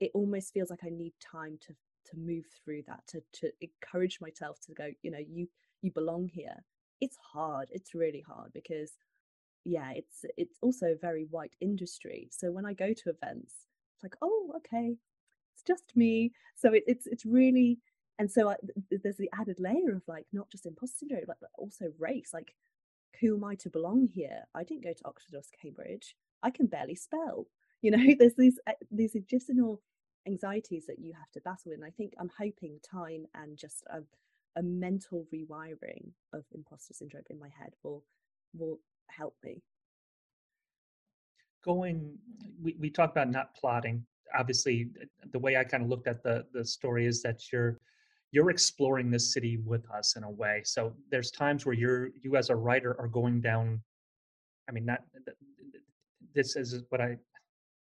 [0.01, 4.19] it almost feels like i need time to to move through that to to encourage
[4.21, 5.47] myself to go you know you
[5.83, 6.65] you belong here
[7.01, 8.93] it's hard it's really hard because
[9.65, 12.29] yeah, it's it's also a very white industry.
[12.33, 13.55] So when I go to events,
[13.97, 14.97] it's like, oh, okay,
[15.55, 16.33] it's just me.
[16.57, 17.79] So it, it's it's really
[18.19, 18.57] and so I,
[18.91, 22.31] there's the added layer of like not just imposter syndrome, but also race.
[22.33, 22.55] Like,
[23.21, 24.45] who am I to belong here?
[24.55, 26.17] I didn't go to Oxford or Cambridge.
[26.43, 27.47] I can barely spell.
[27.83, 29.83] You know, there's these uh, these additional
[30.27, 31.77] anxieties that you have to battle with.
[31.77, 34.01] And I think I'm hoping time and just a,
[34.59, 38.05] a mental rewiring of imposter syndrome in my head will
[38.55, 38.79] will
[39.09, 39.63] help me.
[41.65, 42.17] Going,
[42.63, 44.05] we, we talk about not plotting.
[44.39, 44.89] Obviously,
[45.33, 47.79] the way I kind of looked at the the story is that you're
[48.31, 50.63] you're exploring this city with us in a way.
[50.65, 53.81] So there's times where you're you as a writer are going down.
[54.69, 55.01] I mean, not
[56.35, 57.17] this is what I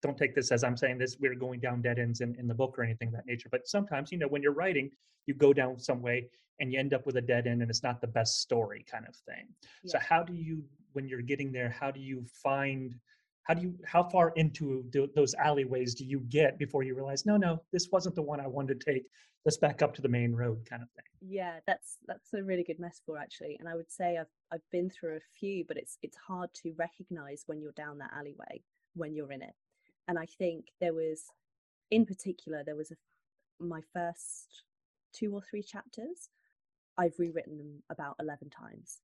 [0.06, 2.54] don't take this as I'm saying this, we're going down dead ends in, in the
[2.54, 3.50] book or anything of that nature.
[3.52, 4.92] But sometimes, you know, when you're writing,
[5.26, 7.84] you go down some way and you end up with a dead end and it's
[7.84, 9.48] not the best story kind of thing.
[9.84, 9.92] Yeah.
[9.92, 10.64] So how do you,
[10.94, 12.96] when you're getting there, how do you find,
[13.44, 17.26] how do you, how far into do, those alleyways do you get before you realize,
[17.26, 19.06] no, no, this wasn't the one I wanted to take.
[19.44, 21.06] Let's back up to the main road kind of thing.
[21.22, 23.58] Yeah, that's, that's a really good metaphor actually.
[23.60, 26.74] And I would say I've, I've been through a few, but it's, it's hard to
[26.78, 28.62] recognize when you're down that alleyway
[28.96, 29.54] when you're in it
[30.08, 31.24] and I think there was,
[31.92, 32.96] in particular, there was a
[33.60, 34.64] my first
[35.14, 36.30] two or three chapters.
[36.98, 39.02] I've rewritten them about eleven times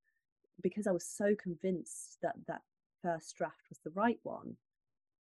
[0.61, 2.61] because I was so convinced that that
[3.01, 4.55] first draft was the right one.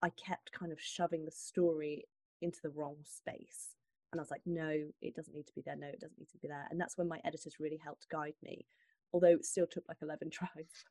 [0.03, 2.05] I kept kind of shoving the story
[2.43, 3.75] into the wrong space.
[4.13, 4.71] And I was like, no,
[5.03, 5.77] it doesn't need to be there.
[5.77, 6.67] No, it doesn't need to be there.
[6.71, 8.67] And that's when my editors really helped guide me,
[9.13, 10.85] although it still took like 11 tries.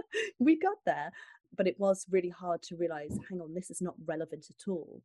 [0.38, 1.12] we got there
[1.56, 5.02] but it was really hard to realize hang on this is not relevant at all.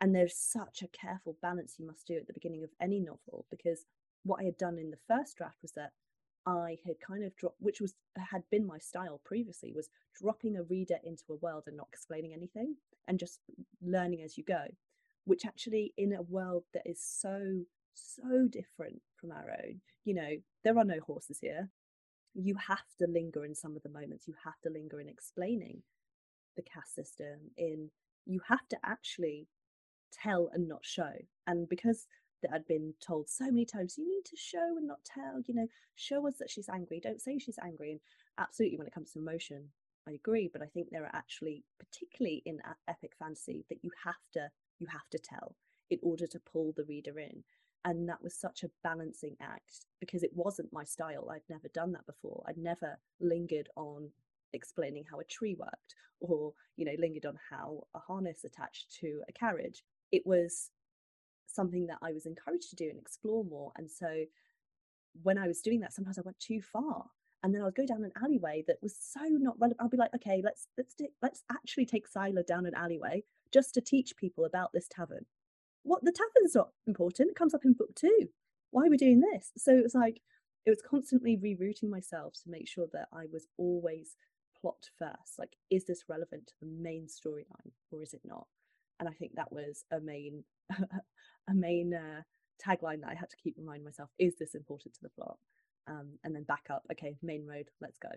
[0.00, 3.46] And there's such a careful balance you must do at the beginning of any novel
[3.50, 3.84] because
[4.24, 5.92] what i had done in the first draft was that
[6.46, 10.62] i had kind of dropped which was had been my style previously was dropping a
[10.64, 13.40] reader into a world and not explaining anything and just
[13.82, 14.66] learning as you go
[15.24, 17.62] which actually in a world that is so
[17.94, 20.30] so different from our own you know
[20.64, 21.68] there are no horses here
[22.40, 25.82] you have to linger in some of the moments you have to linger in explaining
[26.56, 27.90] the caste system in
[28.26, 29.48] you have to actually
[30.12, 31.12] tell and not show.
[31.46, 32.06] And because
[32.42, 35.54] that had been told so many times you need to show and not tell you
[35.54, 37.90] know show us that she's angry don't say she's angry.
[37.90, 38.00] And
[38.38, 39.64] absolutely when it comes to emotion
[40.06, 44.22] i agree but i think there are actually particularly in epic fantasy that you have
[44.34, 44.48] to
[44.78, 45.56] you have to tell
[45.90, 47.42] in order to pull the reader in
[47.84, 51.92] and that was such a balancing act because it wasn't my style i'd never done
[51.92, 54.10] that before i'd never lingered on
[54.52, 59.20] explaining how a tree worked or you know lingered on how a harness attached to
[59.28, 60.70] a carriage it was
[61.46, 64.24] something that i was encouraged to do and explore more and so
[65.22, 67.04] when i was doing that sometimes i went too far
[67.42, 69.80] and then I'd go down an alleyway that was so not relevant.
[69.80, 73.80] I'd be like, okay, let's let's let's actually take Sylah down an alleyway just to
[73.80, 75.24] teach people about this tavern
[75.88, 77.30] what the tavern's not important.
[77.30, 78.28] It comes up in book two.
[78.70, 79.52] Why are we doing this?
[79.56, 80.20] So it was like
[80.66, 84.16] it was constantly rerouting myself to make sure that I was always
[84.60, 85.38] plot first.
[85.38, 88.46] Like, is this relevant to the main storyline or is it not?
[89.00, 92.22] And I think that was a main a main uh,
[92.62, 95.38] tagline that I had to keep reminding myself: is this important to the plot?
[95.86, 96.82] Um, and then back up.
[96.92, 97.70] Okay, main road.
[97.80, 98.10] Let's go.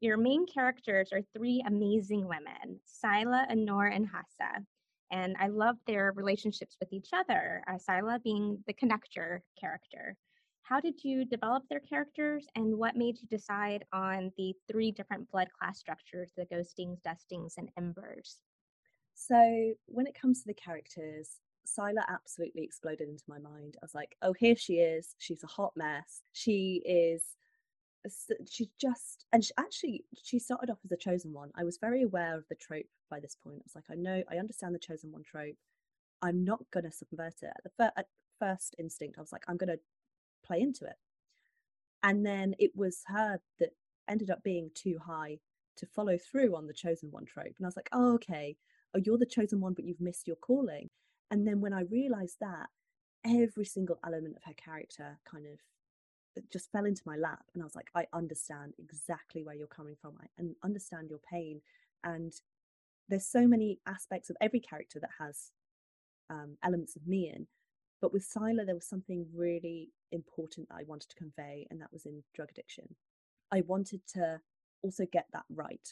[0.00, 4.64] Your main characters are three amazing women, Sylah, Anoor, and Hassa.
[5.10, 10.16] And I love their relationships with each other, uh, Sylah being the connector character.
[10.62, 15.30] How did you develop their characters and what made you decide on the three different
[15.30, 18.40] blood class structures the ghostings, dusters, and embers?
[19.14, 23.76] So, when it comes to the characters, Sylah absolutely exploded into my mind.
[23.80, 25.14] I was like, oh, here she is.
[25.18, 26.22] She's a hot mess.
[26.32, 27.36] She is
[28.50, 31.50] she just and she, actually she started off as a chosen one.
[31.56, 33.58] I was very aware of the trope by this point.
[33.58, 35.56] I was like i know i understand the chosen one trope.
[36.22, 37.52] I'm not going to subvert it.
[37.56, 38.06] At the fir- at
[38.38, 39.80] first instinct i was like i'm going to
[40.44, 40.96] play into it.
[42.02, 43.70] And then it was her that
[44.08, 45.38] ended up being too high
[45.78, 47.54] to follow through on the chosen one trope.
[47.56, 48.56] And i was like oh okay.
[48.94, 50.90] Oh you're the chosen one but you've missed your calling.
[51.30, 52.68] And then when i realized that
[53.24, 55.58] every single element of her character kind of
[56.50, 59.96] just fell into my lap and i was like i understand exactly where you're coming
[60.00, 61.60] from i and understand your pain
[62.04, 62.34] and
[63.08, 65.52] there's so many aspects of every character that has
[66.28, 67.46] um, elements of me in
[68.02, 71.92] but with Sylah there was something really important that i wanted to convey and that
[71.92, 72.94] was in drug addiction.
[73.52, 74.40] I wanted to
[74.82, 75.88] also get that right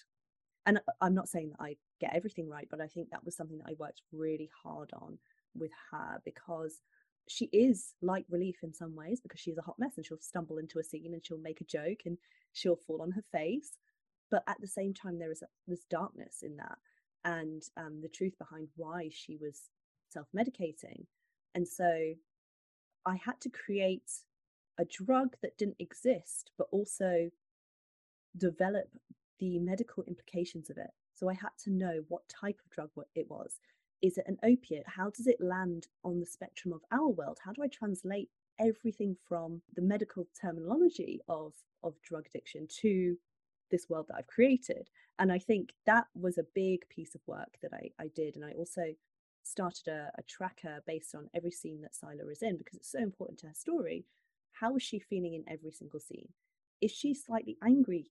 [0.66, 3.58] and i'm not saying that i get everything right but i think that was something
[3.58, 5.18] that i worked really hard on
[5.54, 6.80] with her because
[7.28, 10.58] she is like relief in some ways because she's a hot mess and she'll stumble
[10.58, 12.18] into a scene and she'll make a joke and
[12.52, 13.78] she'll fall on her face.
[14.30, 16.78] But at the same time there is a, this darkness in that
[17.24, 19.70] and um, the truth behind why she was
[20.10, 21.06] self-medicating.
[21.54, 22.14] And so
[23.06, 24.10] i had to create
[24.78, 27.30] a drug that didn't exist but also
[28.38, 28.88] develop
[29.38, 30.90] the medical implications of it.
[31.14, 33.58] So i had to know what type of drug it was
[34.02, 37.52] is it an opiate how does it land on the spectrum of our world how
[37.52, 38.28] do i translate
[38.60, 43.16] everything from the medical terminology of of drug addiction to
[43.70, 44.88] this world that I've created.
[45.18, 48.36] And I think that was a big piece of work that I, I did.
[48.36, 48.94] And I also
[49.42, 53.00] started a, a tracker based on every scene that Sylah is in because it's so
[53.00, 54.06] important to her story.
[54.52, 56.28] How is she feeling in every single scene?
[56.80, 58.10] Is she slightly angry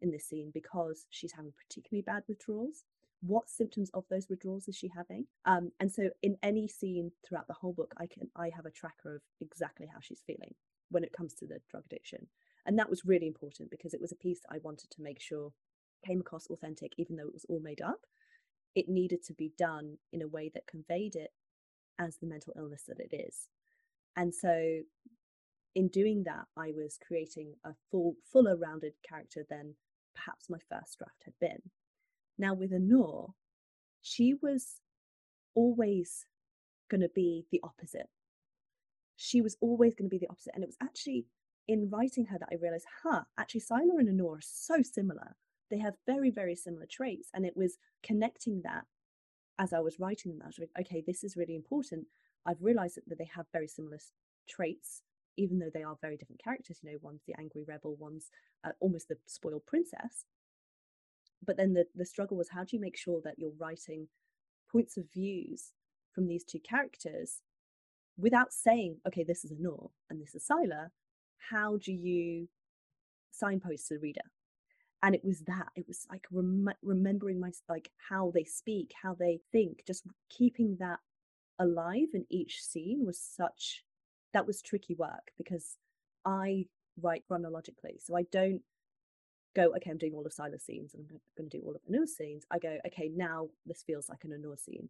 [0.00, 2.84] in this scene because she's having particularly bad withdrawals?
[3.22, 5.26] What symptoms of those withdrawals is she having?
[5.44, 8.70] Um, and so in any scene throughout the whole book, I can I have a
[8.70, 10.54] tracker of exactly how she's feeling
[10.90, 12.26] when it comes to the drug addiction.
[12.66, 15.20] And that was really important because it was a piece that I wanted to make
[15.20, 15.52] sure
[16.06, 18.06] came across authentic, even though it was all made up.
[18.74, 21.32] It needed to be done in a way that conveyed it
[21.98, 23.48] as the mental illness that it is.
[24.16, 24.80] And so
[25.74, 29.74] in doing that, I was creating a full, fuller rounded character than
[30.14, 31.70] perhaps my first draft had been.
[32.40, 33.34] Now with Anoor,
[34.00, 34.80] she was
[35.54, 36.24] always
[36.90, 38.08] going to be the opposite.
[39.14, 40.54] She was always going to be the opposite.
[40.54, 41.26] And it was actually
[41.68, 45.36] in writing her that I realized, huh, actually Sylah and Anoor are so similar.
[45.70, 47.28] They have very, very similar traits.
[47.34, 48.84] And it was connecting that
[49.58, 50.40] as I was writing them.
[50.42, 52.06] I was like, okay, this is really important.
[52.46, 53.98] I've realized that, that they have very similar
[54.48, 55.02] traits,
[55.36, 56.78] even though they are very different characters.
[56.82, 58.30] You know, one's the angry rebel, one's
[58.64, 60.24] uh, almost the spoiled princess.
[61.44, 64.08] But then the, the struggle was how do you make sure that you're writing
[64.70, 65.72] points of views
[66.12, 67.40] from these two characters
[68.18, 70.88] without saying, okay, this is Anoor and this is Sylah,
[71.50, 72.48] how do you
[73.30, 74.20] signpost to the reader?
[75.02, 79.14] And it was that it was like rem- remembering my like how they speak how
[79.14, 80.98] they think just keeping that
[81.58, 83.84] alive in each scene was such
[84.32, 85.76] that was tricky work because
[86.24, 86.64] i
[87.00, 88.62] write chronologically so i don't
[89.54, 91.82] go okay i'm doing all of Sylah's scenes and i'm going to do all of
[91.90, 94.88] Anoor scenes i go okay now this feels like an Anoor scene.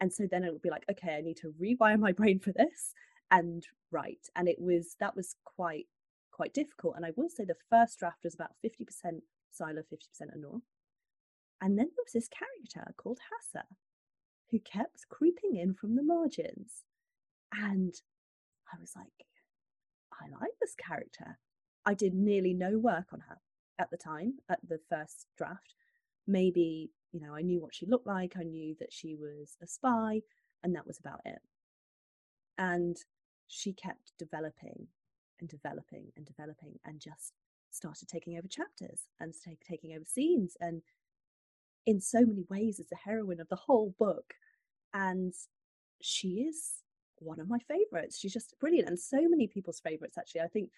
[0.00, 2.52] And so then it would be like okay i need to rewire my brain for
[2.52, 2.92] this
[3.30, 5.86] and write and it was that was quite
[6.30, 6.96] quite difficult.
[6.96, 8.86] And i will say the first draft was about 50%
[9.58, 10.60] Sylah 50% Anoor
[11.60, 13.62] and then there was this character called Hassa
[14.50, 16.84] who kept creeping in from the margins.
[17.52, 17.94] And
[18.72, 19.26] i was like
[20.12, 21.38] i like this character.
[21.84, 23.38] I did nearly no work on her
[23.78, 25.74] at the time at the first draft.
[26.26, 29.66] Maybe you know i knew what she looked like i knew that she was a
[29.66, 30.22] spy
[30.62, 31.40] and that was about it.
[32.58, 32.96] And
[33.48, 34.86] she kept developing
[35.40, 37.32] and developing and developing and just
[37.70, 40.82] started taking over chapters and take, taking over scenes and
[41.86, 44.34] in so many ways is the heroine of the whole book.
[44.94, 45.34] And
[46.00, 46.74] she is
[47.16, 48.18] one of my favorites.
[48.18, 50.42] She's just brilliant and so many people's favorites actually.
[50.42, 50.70] I think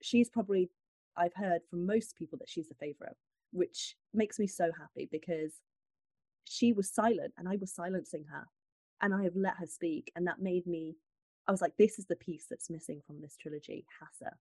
[0.00, 0.70] she's probably
[1.16, 3.16] i've heard from most people that she's the favorite
[3.52, 5.54] which makes me so happy because
[6.44, 8.46] she was silent and i was silencing her
[9.00, 10.96] and i have let her speak and that made me
[11.46, 14.32] I was like, this is the piece that's missing from this trilogy, Hassa.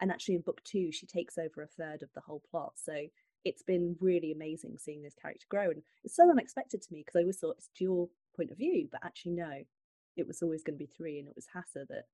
[0.00, 2.72] And actually, in book two, she takes over a third of the whole plot.
[2.76, 3.06] So
[3.44, 5.70] it's been really amazing seeing this character grow.
[5.70, 8.88] And it's so unexpected to me because I always thought it's dual point of view,
[8.90, 9.62] but actually, no,
[10.16, 11.18] it was always going to be three.
[11.18, 12.04] And it was Hassa that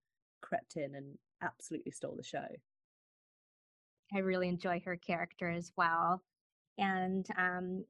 [0.40, 2.46] crept in and absolutely stole the show.
[4.12, 6.22] I really enjoy her character as well.
[6.78, 7.84] And um,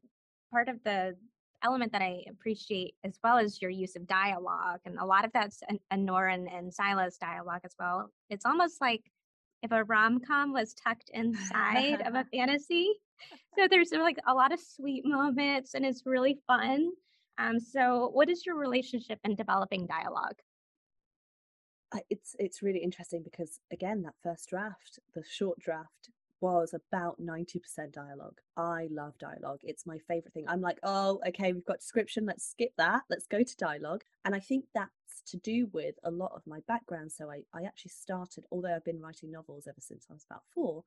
[0.51, 1.17] part of the
[1.65, 4.81] element that I appreciate as well as your use of dialogue.
[4.85, 5.62] And a lot of that's
[5.93, 8.11] Anoor and, and Sylah's dialogue as well.
[8.29, 9.03] It's almost like
[9.62, 12.93] if a rom com was tucked inside of a fantasy.
[13.57, 16.91] So there's like a lot of sweet moments and it's really fun.
[17.39, 20.37] Um, so what is your relationship in developing dialogue?
[22.11, 26.11] It's it's really interesting because again that first draft the short draft
[26.45, 28.38] was about 90% dialogue.
[28.55, 29.61] I love dialogue.
[29.62, 30.45] It's my favorite thing.
[30.47, 32.26] I'm like, oh, okay, we've got description.
[32.26, 33.01] Let's skip that.
[33.09, 34.03] Let's go to dialogue.
[34.26, 34.90] And I think that's
[35.28, 37.12] to do with a lot of my background.
[37.12, 40.42] So I, I actually started, although I've been writing novels ever since I was about
[40.55, 40.84] four,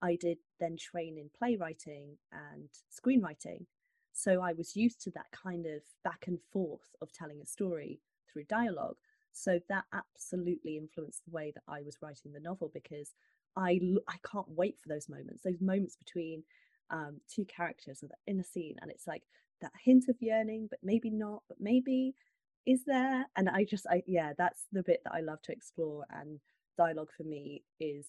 [0.00, 3.66] I did then train in playwriting and screenwriting.
[4.12, 8.00] So I was used to that kind of back and forth of telling a story
[8.32, 8.96] through dialogue.
[9.34, 13.10] So that absolutely influenced the way that I was writing the novel because
[13.56, 16.42] I I can't wait for those moments, those moments between
[16.90, 19.22] um, two characters in a scene, and it's like
[19.60, 22.14] that hint of yearning, but maybe not, but maybe
[22.66, 23.26] is there?
[23.36, 26.40] And I just, I yeah, that's the bit that I love to explore, and
[26.78, 28.06] dialogue for me is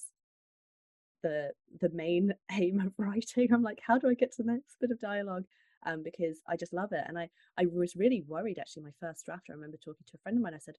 [1.23, 1.51] the
[1.81, 3.51] the main aim of writing.
[3.53, 5.45] I'm like, how do I get to the next bit of dialogue?
[5.85, 7.03] Um, because I just love it.
[7.07, 8.83] And I I was really worried actually.
[8.83, 10.53] My first draft, I remember talking to a friend of mine.
[10.53, 10.75] I said,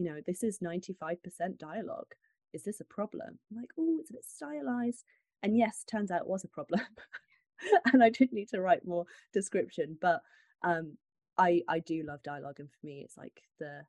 [0.00, 2.14] you know, this is 95% dialogue.
[2.54, 3.38] Is this a problem?
[3.50, 5.04] I'm like, oh, it's a bit stylized.
[5.42, 6.80] And yes, turns out it was a problem.
[7.92, 9.98] and I did need to write more description.
[10.00, 10.22] But
[10.64, 10.96] um,
[11.36, 13.82] I I do love dialogue, and for me, it's like the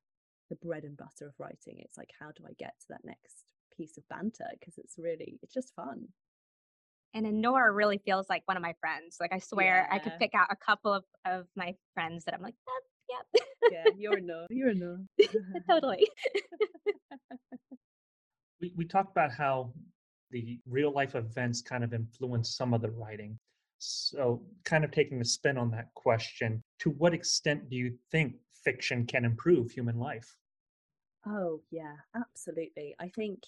[0.50, 1.78] the bread and butter of writing.
[1.80, 3.46] It's like how do I get to that next
[3.76, 4.48] piece of banter?
[4.60, 6.10] Because it's really it's just fun.
[7.14, 9.18] And Anoor really feels like one of my friends.
[9.20, 12.42] Like I swear, I could pick out a couple of, of my friends that I'm
[12.42, 14.46] like, that, yep, Yeah, you're a no.
[14.50, 14.98] You're a no.
[15.70, 16.08] totally.
[18.60, 19.74] We, we talked about how
[20.30, 23.40] the real life events kind of influence some of the writing.
[23.80, 28.36] So, kind of taking a spin on that question, to what extent do you think
[28.64, 30.38] fiction can improve human life?
[31.26, 32.96] Oh, yeah, absolutely.
[33.00, 33.44] I think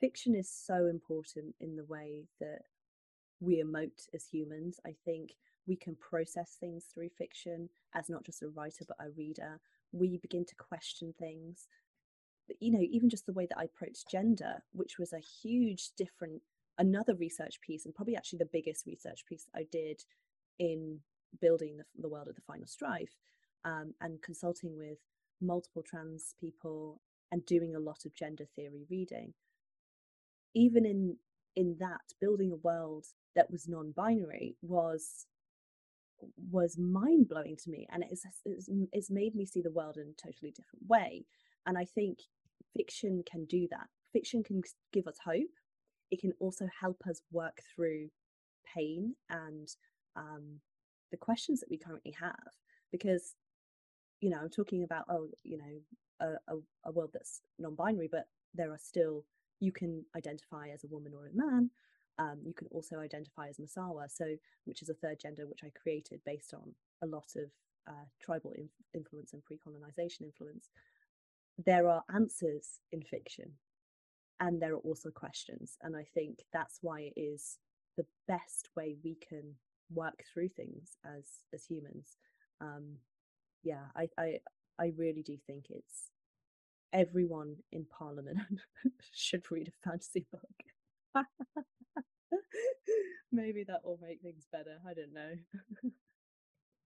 [0.00, 2.60] fiction is so important in the way that
[3.40, 4.78] we emote as humans.
[4.86, 5.30] I think
[5.68, 9.60] we can process things through fiction as not just a writer, but a reader.
[9.92, 11.68] We begin to question things.
[12.60, 16.42] You know, even just the way that I approach gender, which was a huge different,
[16.78, 20.02] another research piece, and probably actually the biggest research piece I did
[20.58, 21.00] in
[21.40, 23.16] building the, the world of the final strife
[23.64, 24.98] um, and consulting with
[25.40, 27.00] multiple trans people
[27.30, 29.34] and doing a lot of gender theory reading
[30.54, 31.16] even in
[31.56, 35.26] in that building a world that was non-binary was
[36.50, 40.26] was mind-blowing to me and it's, it's it's made me see the world in a
[40.26, 41.24] totally different way
[41.66, 42.18] and i think
[42.76, 43.86] fiction can do that.
[44.12, 44.62] Fiction can
[44.92, 45.50] give us hope.
[46.10, 48.08] It can also help us work through
[48.74, 49.68] pain and
[50.16, 50.60] um,
[51.10, 52.36] the questions that we currently have
[52.92, 53.34] because
[54.20, 55.74] you know i'm talking about oh you know
[56.20, 59.24] a, a, a world that's non-binary but there are still
[59.60, 61.70] you can identify as a woman or a man
[62.18, 64.26] um, you can also identify as masawa so
[64.64, 67.50] which is a third gender which i created based on a lot of
[67.88, 70.68] uh, tribal inf- influence and pre-colonization influence.
[71.64, 73.52] There are answers in fiction
[74.40, 77.58] and there are also questions and i think that's why it is
[77.96, 79.54] the best way we can
[79.92, 82.16] work through things as as humans.
[82.60, 82.98] Um
[83.64, 84.38] yeah i i
[84.78, 86.10] i really do think it's
[86.92, 88.38] everyone in parliament
[89.12, 90.42] should read a fantasy book
[93.32, 95.32] maybe that will make things better i don't know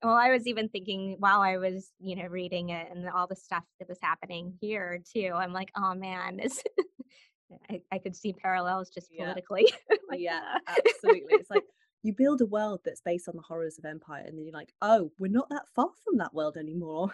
[0.05, 3.37] Well, I was even thinking while I was, you know, reading it and all the
[3.37, 5.31] stuff that was happening here too.
[5.33, 6.61] I'm like, oh man, this
[7.71, 9.25] I, I could see parallels just Yeah.
[9.27, 9.73] politically.
[10.11, 10.75] like, yeah ah.
[10.77, 11.63] absolutely it's like
[12.03, 14.73] you build a world that's based on the horrors of empire and then you're like
[14.83, 17.13] oh we're not that far from that world anymore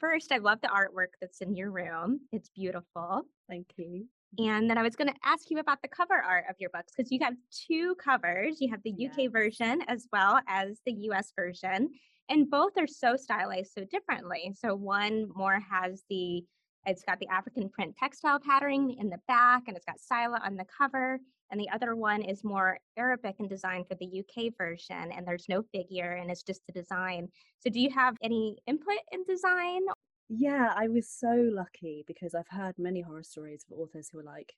[0.00, 2.20] First, I love the artwork that's in your room.
[2.30, 3.24] It's beautiful.
[3.48, 6.56] thank you And then I was going to ask you about the cover art of
[6.58, 8.60] your books because you have two covers.
[8.60, 11.90] You have the UK version as well as the US version,
[12.28, 14.52] and both are so stylized so differently.
[14.58, 16.44] So one more has the
[16.86, 20.56] it's got the African print textile patterning in the back and it's got Sylah on
[20.56, 21.18] the cover.
[21.50, 25.48] And the other one is more Arabic and designed for the UK version, and there's
[25.48, 27.28] no figure and it's just a design.
[27.60, 29.80] So, do you have any input in design?
[30.28, 34.24] Yeah, I was so lucky because I've heard many horror stories of authors who are
[34.24, 34.54] like,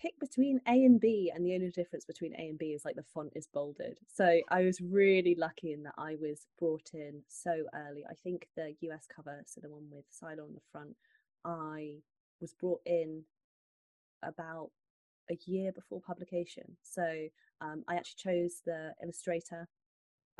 [0.00, 2.96] pick between A and B, and the only difference between A and B is like
[2.96, 3.98] the font is bolded.
[4.12, 8.04] So I was really lucky in that I was brought in so early.
[8.10, 10.96] I think the US cover, so the one with Sylah on the front,
[11.44, 11.98] I
[12.40, 13.22] was brought in
[14.24, 14.70] about
[15.30, 16.76] a year before publication.
[16.82, 17.28] So
[17.60, 19.68] um, I actually chose the illustrator,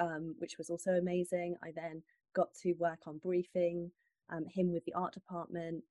[0.00, 1.54] um, which was also amazing.
[1.62, 2.02] I then
[2.34, 3.92] got to work on briefing
[4.30, 5.84] um, him with the art department,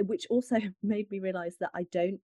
[0.00, 2.20] which also made me realize that I don't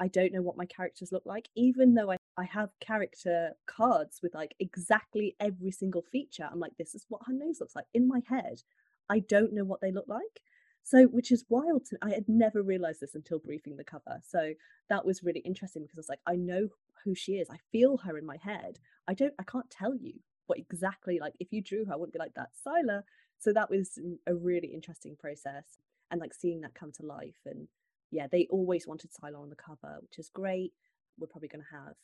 [0.00, 4.18] I don't know what my characters look like, even though I, I have character cards
[4.22, 6.48] with like exactly every single feature.
[6.50, 8.62] I'm like, this is what her nose looks like in my head.
[9.08, 10.40] I don't know what they look like.
[10.82, 14.20] So, which is wild to I had never realized this until briefing the cover.
[14.26, 14.52] So
[14.90, 16.68] that was really interesting because I was like, I know
[17.04, 17.48] who she is.
[17.50, 18.78] I feel her in my head.
[19.08, 20.14] I don't I can't tell you
[20.46, 23.02] what exactly like if you drew her, I wouldn't be like that Sylah.
[23.38, 25.64] So that was a really interesting process
[26.10, 27.68] and like seeing that come to life and
[28.10, 30.72] yeah, they always wanted Sylah on the cover, which is great.
[31.18, 31.94] We're probably going to have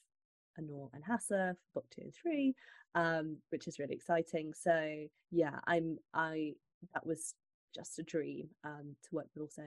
[0.59, 2.55] Anoor and Hassa for book two and three,
[2.95, 4.53] um, which is really exciting.
[4.55, 6.55] So yeah, I'm I
[6.95, 7.35] that was
[7.75, 9.63] just a dream um, to work with also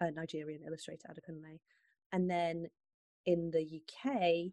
[0.00, 1.58] a Nigerian illustrator Adekunle,
[2.12, 2.68] and then
[3.26, 4.52] in the UK,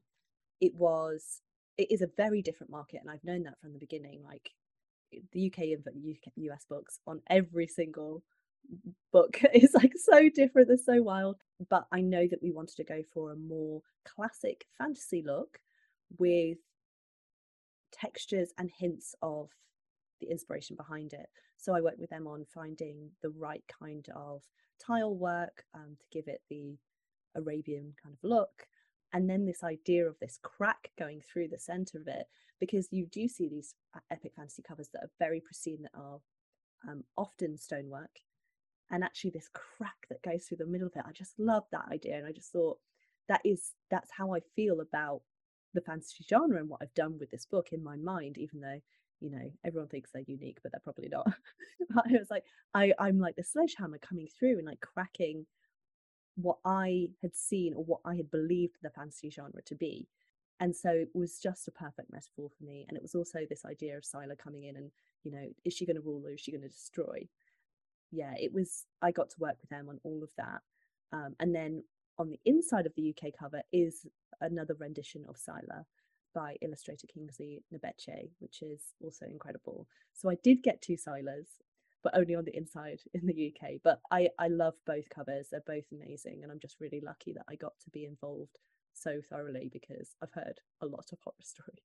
[0.59, 1.41] it was
[1.77, 4.23] it is a very different market, and I've known that from the beginning.
[4.23, 4.51] Like
[5.31, 5.83] the UK and
[6.35, 8.23] US books on every single
[9.11, 11.37] book is like so different, they're so wild.
[11.69, 15.59] But I know that we wanted to go for a more classic fantasy look
[16.17, 16.57] with
[17.91, 19.49] textures and hints of
[20.19, 21.27] the inspiration behind it.
[21.57, 24.43] So I worked with them on finding the right kind of
[24.85, 26.77] tile work um, to give it the
[27.35, 28.67] Arabian kind of look.
[29.13, 32.25] And then this idea of this crack going through the center of it,
[32.59, 36.19] because you do see these uh, epic fantasy covers that are very pristine, that are
[36.89, 38.19] um, often stonework,
[38.89, 41.03] and actually this crack that goes through the middle of it.
[41.07, 42.79] I just love that idea, and I just thought
[43.29, 45.21] that is that's how I feel about
[45.73, 48.79] the fantasy genre and what I've done with this book in my mind, even though
[49.19, 51.27] you know everyone thinks they're unique, but they're probably not.
[51.97, 55.45] I was like, I I'm like the sledgehammer coming through and like cracking
[56.35, 60.07] what I had seen or what I had believed the fantasy genre to be.
[60.59, 62.85] And so it was just a perfect metaphor for me.
[62.87, 64.91] And it was also this idea of Sylah coming in and,
[65.23, 67.27] you know, is she going to rule or is she going to destroy?
[68.11, 70.61] Yeah, it was, I got to work with them on all of that.
[71.11, 71.83] Um, and then
[72.17, 74.05] on the inside of the UK cover is
[74.41, 75.85] another rendition of Sylah
[76.33, 79.87] by illustrator Kingsley Nebechi, which is also incredible.
[80.13, 81.47] So I did get two Sylahs,
[82.03, 83.75] but only on the inside in the UK.
[83.83, 85.47] But I, I love both covers.
[85.49, 86.41] They're both amazing.
[86.43, 88.57] And I'm just really lucky that I got to be involved
[88.93, 91.79] so thoroughly because I've heard a lot of horror stories.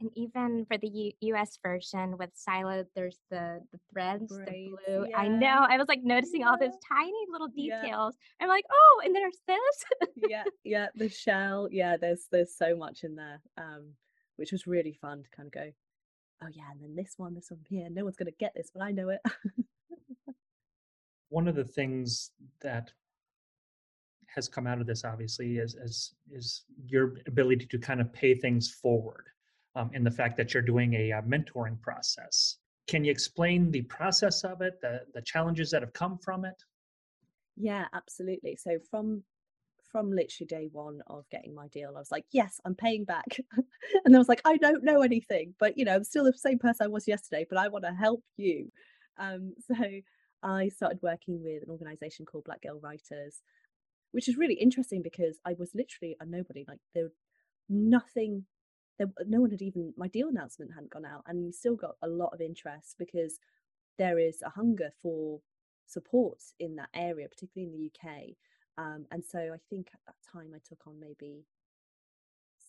[0.00, 5.06] And even for the U- US version with Sylah, there's the the threads, the blue.
[5.16, 5.66] I know.
[5.68, 7.80] I was like noticing all those tiny little Yeah.
[7.80, 8.14] details.
[8.40, 9.84] I'm like, oh, and there's this.
[10.14, 11.68] yeah, yeah, the shell.
[11.72, 13.40] Yeah, there's there's so much in there.
[13.56, 13.94] Um,
[14.36, 15.72] which was really fun to kind of go,
[16.42, 17.88] oh yeah, and then this one, this one here.
[17.90, 19.20] No one's gonna get this, but I know it.
[21.28, 22.30] one of the things
[22.62, 22.90] that
[24.26, 28.34] has come out of this obviously is is, is your ability to kind of pay
[28.34, 29.26] things forward
[29.74, 32.56] um, in the fact that you're doing a, uh mentoring process
[32.88, 36.62] can you explain the process of it the, the challenges that have come from it
[37.60, 38.56] Yeah, absolutely.
[38.56, 39.24] So from
[39.90, 43.38] from literally day one of getting my deal, I was like, yes, I'm paying back.
[44.04, 46.58] and I was like, I don't know anything, but you know, I'm still the same
[46.58, 48.70] person I was yesterday, but I want to help you.
[49.18, 49.74] Um, so
[50.42, 53.42] I started working with an organization called Black Girl Writers,
[54.12, 56.64] which is really interesting because I was literally a nobody.
[56.66, 57.08] Like there
[57.68, 58.44] nothing
[58.98, 61.94] there no one had even my deal announcement hadn't gone out and we still got
[62.02, 63.38] a lot of interest because
[63.96, 65.40] there is a hunger for
[65.86, 68.20] support in that area, particularly in the UK.
[68.78, 71.44] Um, and so I think at that time I took on maybe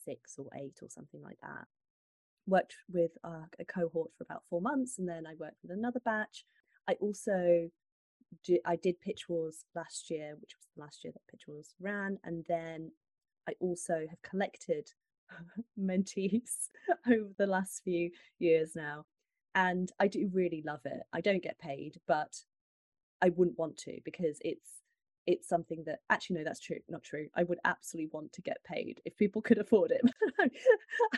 [0.04, 1.66] six or eight or something like that.
[2.48, 6.00] Worked with uh, a cohort for about four months, and then I worked with another
[6.04, 6.46] batch.
[6.88, 7.70] I also
[8.44, 11.76] di- I did Pitch Wars last year, which was the last year that Pitch Wars
[11.80, 12.92] ran, and then
[13.48, 14.90] I also have collected
[15.80, 16.70] mentees
[17.08, 19.06] over the last few years now,
[19.54, 21.02] and I do really love it.
[21.14, 22.36] I don't get paid, but
[23.22, 24.70] I wouldn't want to because it's
[25.28, 28.58] it's something that actually no that's true not true i would absolutely want to get
[28.64, 30.02] paid if people could afford it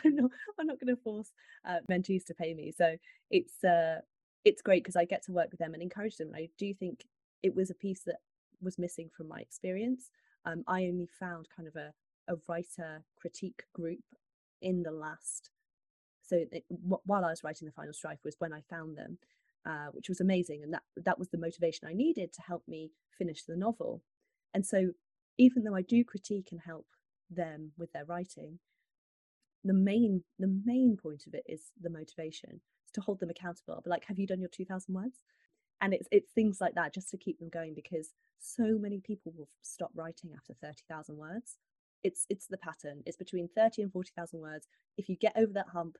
[0.04, 1.32] i'm not i'm not going to force
[1.68, 2.96] uh, mentees to pay me so
[3.30, 4.00] it's uh
[4.44, 6.74] it's great because i get to work with them and encourage them and i do
[6.74, 7.04] think
[7.42, 8.16] it was a piece that
[8.60, 10.10] was missing from my experience
[10.44, 11.92] um i only found kind of a
[12.28, 14.04] a writer critique group
[14.60, 15.50] in the last
[16.22, 16.64] so it,
[17.04, 19.18] while i was writing the final strife was when i found them
[19.66, 20.62] uh, which was amazing.
[20.62, 24.02] And that that was the motivation I needed to help me finish the novel.
[24.54, 24.90] And so,
[25.38, 26.86] even though I do critique and help
[27.30, 28.58] them with their writing,
[29.64, 32.60] the main the main point of it is the motivation
[32.94, 33.80] to hold them accountable.
[33.82, 35.18] But like, have you done your two thousand words?
[35.80, 39.32] And it's it's things like that just to keep them going because so many people
[39.36, 41.58] will stop writing after thirty thousand words.
[42.02, 43.02] It's it's the pattern.
[43.06, 44.66] It's between thirty and forty thousand words.
[44.96, 45.96] If you get over that hump,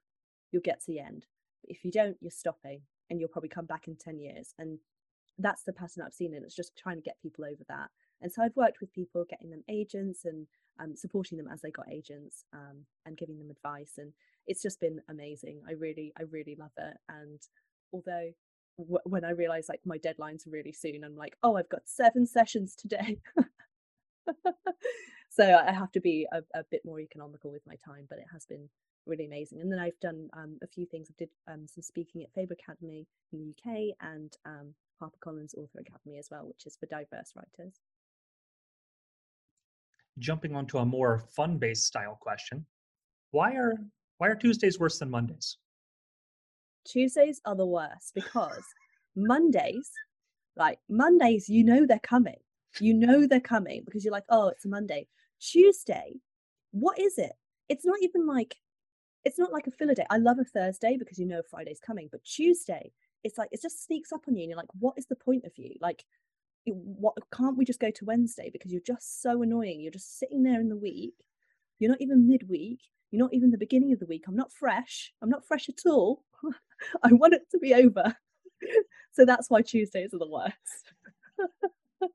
[0.50, 1.26] you'll get to the end.
[1.64, 2.82] If you don't, you're stopping
[3.12, 4.54] and you'll probably come back in 10 years.
[4.58, 4.78] And
[5.38, 6.32] that's the pattern I've seen.
[6.34, 7.90] And it's just trying to get people over that.
[8.22, 10.46] And so I've worked with people, getting them agents and
[10.80, 13.98] um, supporting them as they got agents um, and giving them advice.
[13.98, 14.14] And
[14.46, 15.60] it's just been amazing.
[15.68, 16.96] I really, I really love it.
[17.10, 17.38] And
[17.92, 18.30] although
[18.78, 21.82] w- when I realize like my deadline's are really soon, I'm like, oh, I've got
[21.84, 23.18] seven sessions today.
[25.28, 28.26] so I have to be a, a bit more economical with my time, but it
[28.32, 28.70] has been
[29.07, 29.61] really amazing.
[29.61, 31.09] And then I've done um, a few things.
[31.11, 35.80] I did um, some speaking at Faber Academy in the UK and um, HarperCollins Author
[35.80, 37.80] Academy as well, which is for diverse writers.
[40.18, 42.66] jumping onto a more fun-based style question
[43.30, 43.74] why are
[44.18, 45.57] why are tuesdays worse than mondays
[46.84, 48.64] Tuesdays are the worst because
[49.16, 49.90] Mondays,
[50.57, 52.38] like Mondays, you know they're coming.
[52.80, 55.07] You know they're coming because you're like, oh, it's a Monday.
[55.40, 56.14] Tuesday,
[56.70, 57.32] what is it?
[57.68, 58.57] It's not even like,
[59.24, 60.06] it's not like a filler day.
[60.10, 62.92] I love a Thursday because you know Friday's coming, but Tuesday,
[63.24, 65.44] it's like it just sneaks up on you and you're like what is the point
[65.44, 65.74] of you?
[65.80, 66.04] Like
[66.64, 68.50] what can't we just go to wednesday?
[68.52, 69.80] Because you're just so annoying.
[69.80, 71.14] You're just sitting there in the week.
[71.78, 72.80] You're not even midweek.
[73.10, 74.24] You're not even the beginning of the week.
[74.26, 75.12] I'm not fresh.
[75.20, 76.24] I'm not fresh at all.
[77.02, 78.16] I want it to be over.
[79.14, 80.94] So that's why tuesdays are the worst.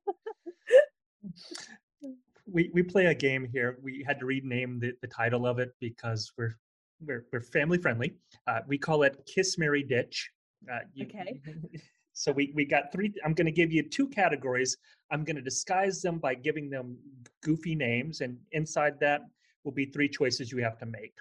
[2.49, 3.77] We we play a game here.
[3.83, 6.55] We had to rename the, the title of it because we're
[7.01, 8.13] we're we're family friendly.
[8.47, 10.29] Uh, we call it Kiss Mary Ditch.
[10.71, 11.41] Uh, you- Okay.
[12.13, 13.13] So we we got three.
[13.23, 14.75] I'm going to give you two categories.
[15.11, 16.97] I'm going to disguise them by giving them
[17.43, 19.21] goofy names, and inside that
[19.63, 21.13] will be three choices you have to make.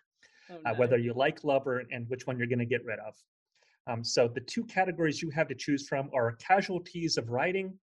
[0.51, 2.99] Oh, uh, whether you like love or and which one you're going to get rid
[3.01, 3.15] of.
[3.87, 7.79] Um, so the two categories you have to choose from are casualties of writing,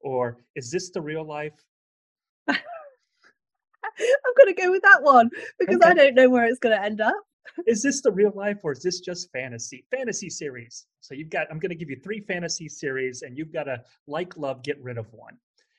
[0.00, 1.54] or is this the real life?
[2.48, 2.56] i'm
[4.36, 7.14] gonna go with that one because i don't know where it's gonna end up
[7.66, 9.84] Is this the real life, or is this just fantasy?
[9.90, 10.86] Fantasy series.
[11.00, 11.46] So you've got.
[11.50, 14.80] I'm going to give you three fantasy series, and you've got to like love, get
[14.82, 15.36] rid of one.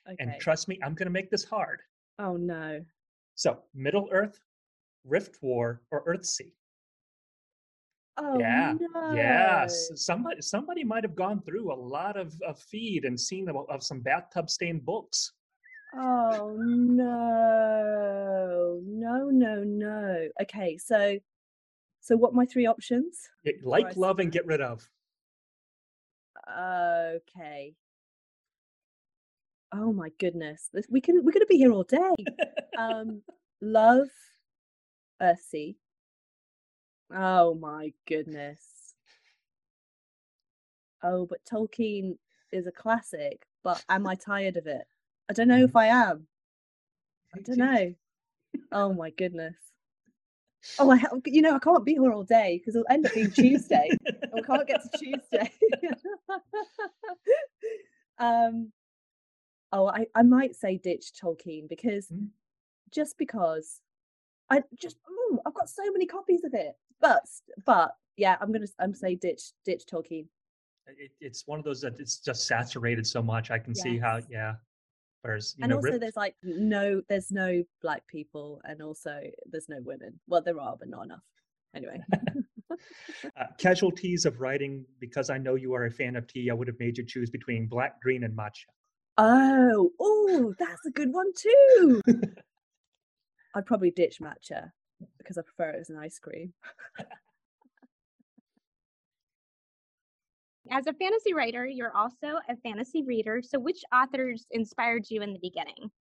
[0.07, 1.81] okay And trust me, I'm going to make this hard.
[2.19, 2.81] oh no
[3.35, 4.39] So Middle Earth,
[5.05, 6.51] Rift War, or Earthsea.
[8.17, 9.89] oh yeah, no yes.
[9.95, 13.83] Somebody somebody might have gone through a lot of, of feed and seen of, of
[13.83, 15.31] some bathtub stained books.
[15.95, 17.11] Oh no,
[18.85, 20.27] no, no, no.
[20.41, 21.17] Okay, so
[22.11, 23.29] so what are my three options?
[23.63, 23.95] Like, Right.
[23.95, 24.85] love, and get rid of.
[26.45, 27.73] Okay.
[29.71, 30.69] Oh my goodness.
[30.73, 31.97] This, we can we're gonna be here all day.
[32.77, 33.21] Um
[33.61, 34.07] love
[35.21, 35.75] Earthsea.
[37.13, 38.93] Oh my goodness.
[41.03, 42.17] Oh, but Tolkien
[42.51, 44.85] is a classic, but am I tired of it?
[45.29, 46.27] I don't know if I am.
[47.35, 47.93] I don't know.
[48.71, 49.70] Oh my goodness.
[50.79, 53.31] Oh, I you know I can't be here all day because it'll end up being
[53.31, 55.51] Tuesday, and we can't get to Tuesday.
[58.19, 58.71] um,
[59.71, 62.29] oh, I I might say ditch Tolkien because Mm.
[62.91, 63.81] just because
[64.49, 67.23] I just ooh, I've got so many copies of it, but
[67.65, 70.27] but yeah, I'm gonna I'm say ditch ditch Tolkien.
[70.87, 73.51] It, it's one of those that it's just saturated so much.
[73.51, 74.55] I can see how, yeah.
[75.21, 79.21] Whereas, you and know, also Rift- there's like no there's no black people and also
[79.49, 80.19] there's no women.
[80.27, 81.21] Well, there are, but not enough.
[81.75, 82.01] Anyway.
[82.71, 86.67] uh, casualties of writing, because I know you are a fan of tea, I would
[86.67, 88.65] have made you choose between black, green, and matcha.
[89.17, 92.01] Oh, oh, that's a good one too.
[93.55, 94.71] I'd probably ditch matcha
[95.17, 96.53] because I prefer it as an ice cream.
[100.71, 103.41] As a fantasy writer, you're also a fantasy reader.
[103.43, 105.91] So, which authors inspired you in the beginning?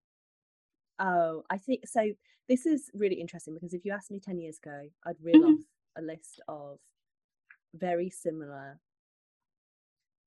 [0.99, 2.13] Oh, I think so.
[2.49, 5.45] This is really interesting because if you asked me 10 years ago, I'd reel Mhm.
[5.45, 5.67] off
[5.97, 6.79] a list of
[7.75, 8.81] very similar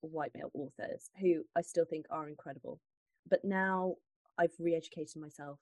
[0.01, 2.79] white male authors who I still think are incredible.
[3.25, 3.95] But now
[4.37, 5.59] I've re-educated myself.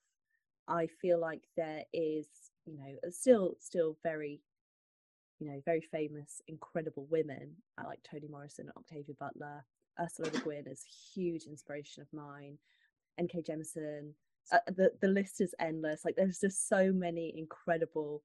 [0.68, 2.28] I feel like there is,
[2.66, 4.42] you know, uh, still still very,
[5.42, 9.64] you know, very famous, incredible women uh, like Toni Morrison, Octavia Butler,
[10.00, 12.58] Ursula Le Guin is huge inspiration of mine.
[13.18, 13.42] N.K.
[13.42, 14.12] Jemisin.
[14.52, 16.04] uh, the the list is endless.
[16.04, 18.22] Like there's just so many incredible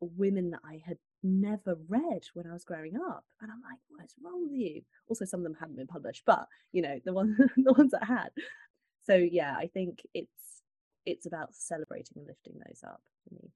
[0.00, 4.14] women that I had never read when I was growing up, and I'm like, what's
[4.22, 4.82] wrong with you?
[5.08, 8.04] Also, some of them hadn't been published, but you know, the ones the ones that
[8.04, 8.28] had.
[9.04, 10.62] So yeah, I think it's
[11.04, 13.50] it's about celebrating and lifting those up for me.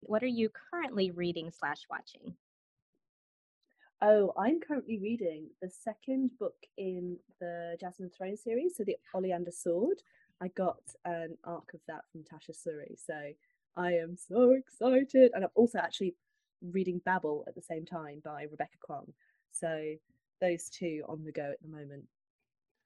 [0.00, 2.34] What are you currently reading slash watching?
[4.02, 9.50] Oh, I'm currently reading the second book in the Jasmine Throne series, so the Oleander
[9.50, 10.02] Sword.
[10.40, 13.14] I got an arc of that from Tasha Suri, so
[13.76, 15.30] I am so excited.
[15.34, 16.14] And I'm also actually
[16.60, 19.12] reading Babel at the same time by Rebecca Kuang.
[19.50, 19.94] So
[20.42, 22.04] those two on the go at the moment.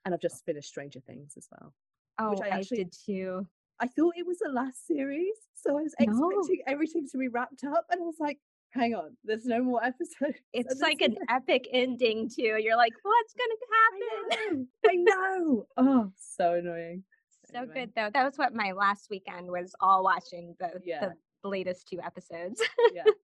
[0.04, 1.74] And I've just finished Stranger Things as well.
[2.18, 3.46] Oh, I I, actually- did too.
[3.80, 6.30] I thought it was the last series, so I was No.
[6.30, 8.38] expecting everything to be wrapped up, and I was like,
[8.70, 12.56] "Hang on, there's no more episodes." It's this like is an epic ending too.
[12.60, 14.68] You're like, what's gonna happen?
[14.84, 14.90] know.
[14.90, 15.66] I know.
[15.76, 17.04] Oh, so annoying.
[17.50, 17.74] So Anyway.
[17.74, 18.10] good though.
[18.12, 21.12] That was what my last weekend was all watching the Yeah.
[21.42, 22.62] the latest two episodes.
[22.92, 23.04] Yeah.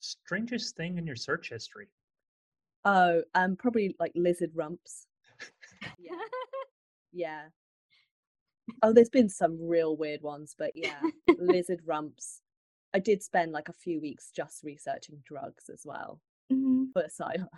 [0.00, 1.88] strangest thing in your search history.
[2.84, 5.08] Oh, um, probably like lizard rumps.
[5.98, 6.12] Yeah.
[7.12, 7.42] Yeah.
[8.82, 11.00] Oh, there's been some real weird ones, but yeah,
[11.38, 12.42] lizard rumps.
[12.94, 16.20] I did spend like a few weeks just researching drugs as well
[16.52, 16.92] Mhm.
[16.92, 17.48] for Asylum,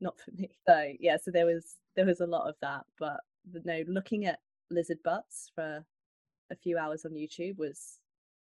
[0.00, 0.50] not for me.
[0.66, 4.26] So yeah, so there was there was a lot of that, but the- no, looking
[4.26, 4.40] at
[4.70, 5.84] lizard butts for
[6.50, 7.98] a few hours on YouTube was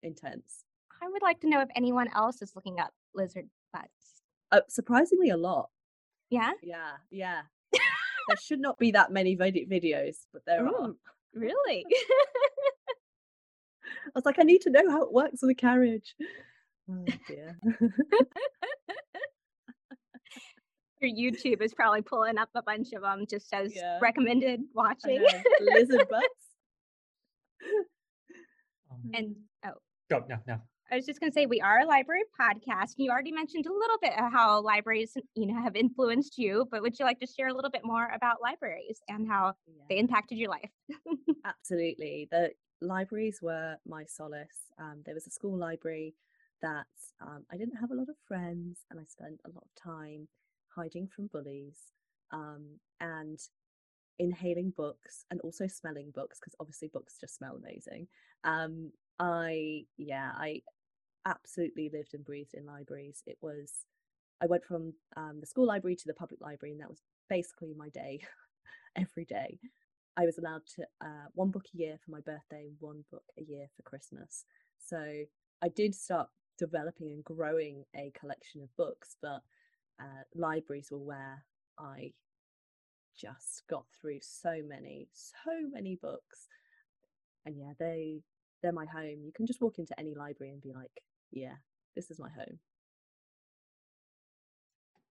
[0.03, 0.65] intense.
[1.03, 4.23] I would like to know if anyone else is looking up lizard butts.
[4.53, 5.71] Uh, surprisingly, a lot.
[6.31, 7.43] Yeah, Yeah, yeah.
[7.73, 10.93] there should not be that many videos, but there are.
[11.35, 11.85] Really.
[14.07, 16.15] I was like, I need to know how it works with a carriage.
[16.91, 17.59] Oh dear.
[21.01, 23.99] Your YouTube is probably pulling up a bunch of them just as Yeah.
[24.03, 25.25] recommended watching.
[25.61, 26.27] Lizard butts.
[28.93, 29.75] Um, and oh,
[30.11, 30.61] go no no.
[30.91, 32.95] I was just going to say we are a library podcast.
[32.97, 36.83] You already mentioned a little bit of how libraries, you know, have influenced you, but
[36.83, 39.55] would you like to share a little bit more about libraries and how
[39.89, 40.71] they impacted your life?
[41.45, 42.29] absolutely.
[42.33, 44.67] The libraries were my solace.
[44.79, 46.17] Um, there was a school library
[46.61, 46.87] that
[47.21, 50.27] um, I didn't have a lot of friends, and I spent a lot of time
[50.75, 51.79] hiding from bullies
[52.33, 52.67] um,
[53.01, 53.39] and
[54.19, 58.09] inhaling books and also smelling books because obviously books just smell amazing.
[58.43, 60.63] Um, I yeah, I
[61.27, 63.23] absolutely lived and breathed in libraries.
[63.27, 63.73] It was
[64.43, 67.75] I went from um, the school library to the public library, and that was basically
[67.77, 68.21] my day
[68.97, 69.59] every day.
[70.17, 73.43] I was allowed to uh, one book a year for my birthday, one book a
[73.43, 74.45] year for Christmas.
[74.79, 75.25] So
[75.63, 79.43] I did start developing and growing a collection of books, but
[80.01, 81.45] uh, libraries were where
[81.79, 82.13] I
[83.17, 86.49] just got through so many, so many books.
[87.47, 88.23] And yeah, they
[88.63, 89.23] they're my home.
[89.25, 91.55] You can just walk into any library and be like, yeah,
[91.97, 92.59] this is my home.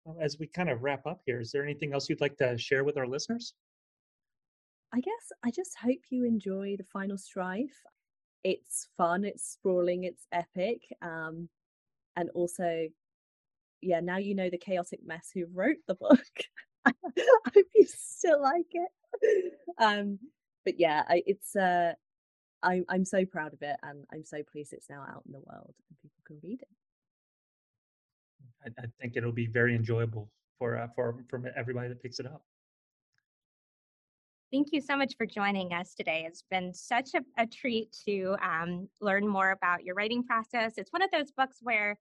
[0.05, 2.57] Well, as we kind of wrap up here, is there anything else you'd like to
[2.57, 3.55] share with our listeners?
[4.93, 7.77] I guess I just hope you enjoy the final strife.
[8.43, 10.83] It's fun, it's sprawling, it's epic.
[11.03, 11.49] Um,
[12.17, 12.89] and also,
[13.83, 16.19] yeah, now you know the chaotic mess who wrote the book.
[16.87, 19.53] I hope you still like it.
[19.81, 20.19] Um,
[20.65, 21.93] but yeah, I, it's uh,
[22.63, 25.41] I'm I'm so proud of it, and I'm so pleased it's now out in the
[25.41, 26.69] world and people can read it.
[28.65, 30.29] I, I think it'll be very enjoyable
[30.59, 32.43] for uh, for for everybody that picks it up.
[34.51, 36.25] Thank you so much for joining us today.
[36.27, 40.79] It's been such a, a treat to um, learn more about your writing process.
[40.79, 41.99] It's one of those books where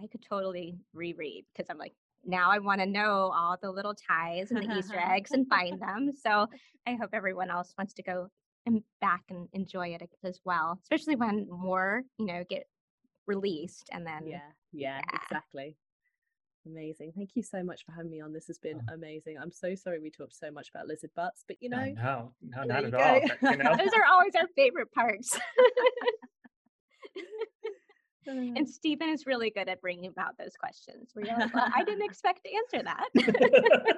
[0.00, 1.92] I could totally reread because I'm like,
[2.24, 5.78] now I want to know all the little ties and the Easter eggs and find
[5.78, 6.12] them.
[6.18, 6.46] So
[6.86, 8.28] I hope everyone else wants to go
[8.66, 12.64] and back and enjoy it as well, especially when more, you know, get
[13.26, 14.40] released and then Yeah,
[14.72, 15.18] yeah, yeah.
[15.22, 15.76] exactly.
[16.66, 17.12] Amazing.
[17.16, 18.32] Thank you so much for having me on.
[18.32, 18.94] This has been Oh.
[18.94, 19.36] amazing.
[19.40, 22.32] I'm so sorry we talked so much about lizard butts, but you oh, know, no,
[22.42, 23.20] no, not at all.
[23.40, 25.38] but, you know, those are always our favorite parts.
[28.28, 31.10] And Stephen is really good at bringing about those questions.
[31.14, 33.96] Where you're like, well, I didn't expect to answer that.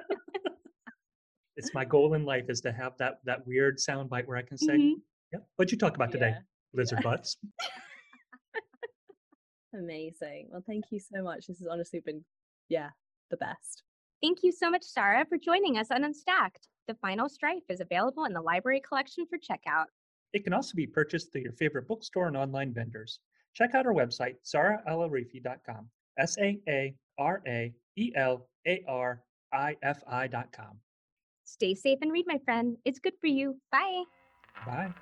[1.59, 4.43] It's my goal in life is to have that that weird sound bite where I
[4.43, 4.93] can say, Mhm.
[5.33, 6.39] "Yep, what'd you talk about today, yeah,
[6.71, 7.35] lizard butts?"
[9.73, 10.47] amazing.
[10.51, 11.47] Well, thank you so much.
[11.47, 12.23] This has honestly been,
[12.69, 12.91] yeah,
[13.29, 13.83] the best.
[14.21, 16.69] Thank you so much, Saara, for joining us on Unstacked.
[16.87, 19.87] The Final Strife is available in the library collection for checkout.
[20.31, 23.19] It can also be purchased through your favorite bookstore and online vendors.
[23.53, 25.89] Check out our website, saaraelarifi.com.
[26.17, 30.79] S A A R A E L A R I F I.com.
[31.59, 32.77] Stay safe and read, my friend.
[32.85, 33.57] It's good for you.
[33.69, 34.03] Bye.
[34.65, 34.93] Bye.